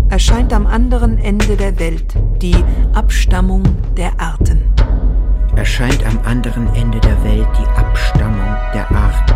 erscheint 0.09 0.51
am 0.51 0.67
anderen 0.67 1.17
Ende 1.17 1.55
der 1.55 1.79
Welt 1.79 2.13
die 2.41 2.61
Abstammung 2.93 3.63
der 3.95 4.19
Arten. 4.19 4.61
Erscheint 5.55 6.05
am 6.05 6.19
anderen 6.25 6.75
Ende 6.75 6.99
der 6.99 7.23
Welt 7.23 7.47
die 7.57 7.79
Abstammung 7.79 8.53
der 8.73 8.91
Arten. 8.91 9.33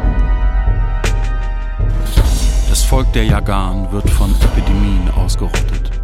Das 2.67 2.83
Volk 2.83 3.13
der 3.13 3.23
Jagan 3.23 3.89
wird 3.93 4.09
von 4.09 4.35
Epidemien 4.41 5.09
ausgerottet. 5.11 6.01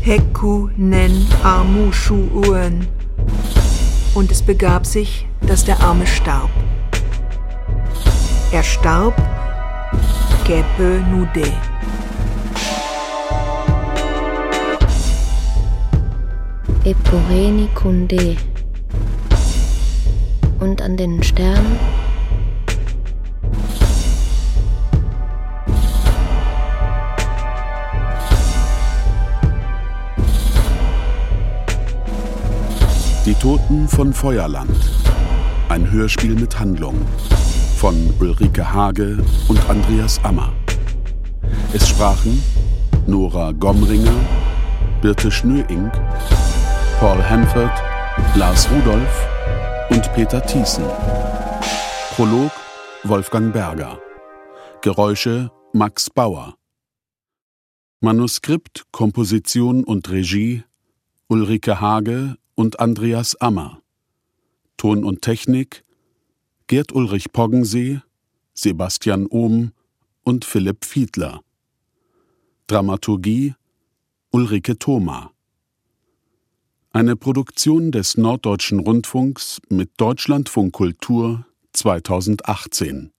Heku 0.00 0.68
nen 0.76 1.28
Amushu 1.44 2.28
Uen. 2.34 2.88
Und 4.14 4.30
es 4.32 4.42
begab 4.42 4.86
sich, 4.86 5.26
dass 5.42 5.64
der 5.64 5.80
Arme 5.80 6.06
starb. 6.06 6.50
Er 8.52 8.62
starb 8.62 9.14
Gepe 10.44 11.04
Nude. 11.10 11.52
Eporeni 16.84 17.68
Kunde. 17.74 18.36
Und 20.58 20.82
an 20.82 20.96
den 20.96 21.22
Sternen 21.22 21.78
Toten 33.40 33.88
von 33.88 34.12
Feuerland. 34.12 34.70
Ein 35.70 35.90
Hörspiel 35.90 36.34
mit 36.34 36.60
Handlung 36.60 36.94
von 37.78 38.12
Ulrike 38.20 38.70
Hage 38.70 39.16
und 39.48 39.58
Andreas 39.70 40.22
Ammer. 40.24 40.52
Es 41.72 41.88
sprachen 41.88 42.42
Nora 43.06 43.52
Gomringer, 43.52 44.14
Birte 45.00 45.30
Schnöing, 45.30 45.90
Paul 46.98 47.24
Hanford, 47.30 47.72
Lars 48.34 48.68
Rudolph 48.70 49.28
und 49.88 50.12
Peter 50.12 50.44
Thiessen. 50.44 50.84
Prolog 52.16 52.50
Wolfgang 53.04 53.54
Berger. 53.54 53.98
Geräusche 54.82 55.50
Max 55.72 56.10
Bauer. 56.10 56.56
Manuskript, 58.02 58.84
Komposition 58.92 59.82
und 59.82 60.10
Regie 60.10 60.62
Ulrike 61.28 61.80
Hage 61.80 62.36
und 62.60 62.78
Andreas 62.78 63.36
Ammer. 63.36 63.80
Ton 64.76 65.02
und 65.02 65.22
Technik 65.22 65.82
Gerd 66.66 66.92
Ulrich 66.92 67.32
Poggensee, 67.32 68.02
Sebastian 68.52 69.26
Ohm 69.28 69.72
und 70.24 70.44
Philipp 70.44 70.84
Fiedler. 70.84 71.40
Dramaturgie 72.66 73.54
Ulrike 74.30 74.78
Thoma. 74.78 75.32
Eine 76.90 77.16
Produktion 77.16 77.92
des 77.92 78.18
Norddeutschen 78.18 78.80
Rundfunks 78.80 79.62
mit 79.70 79.92
Deutschlandfunk 79.96 80.74
Kultur 80.74 81.46
2018. 81.72 83.10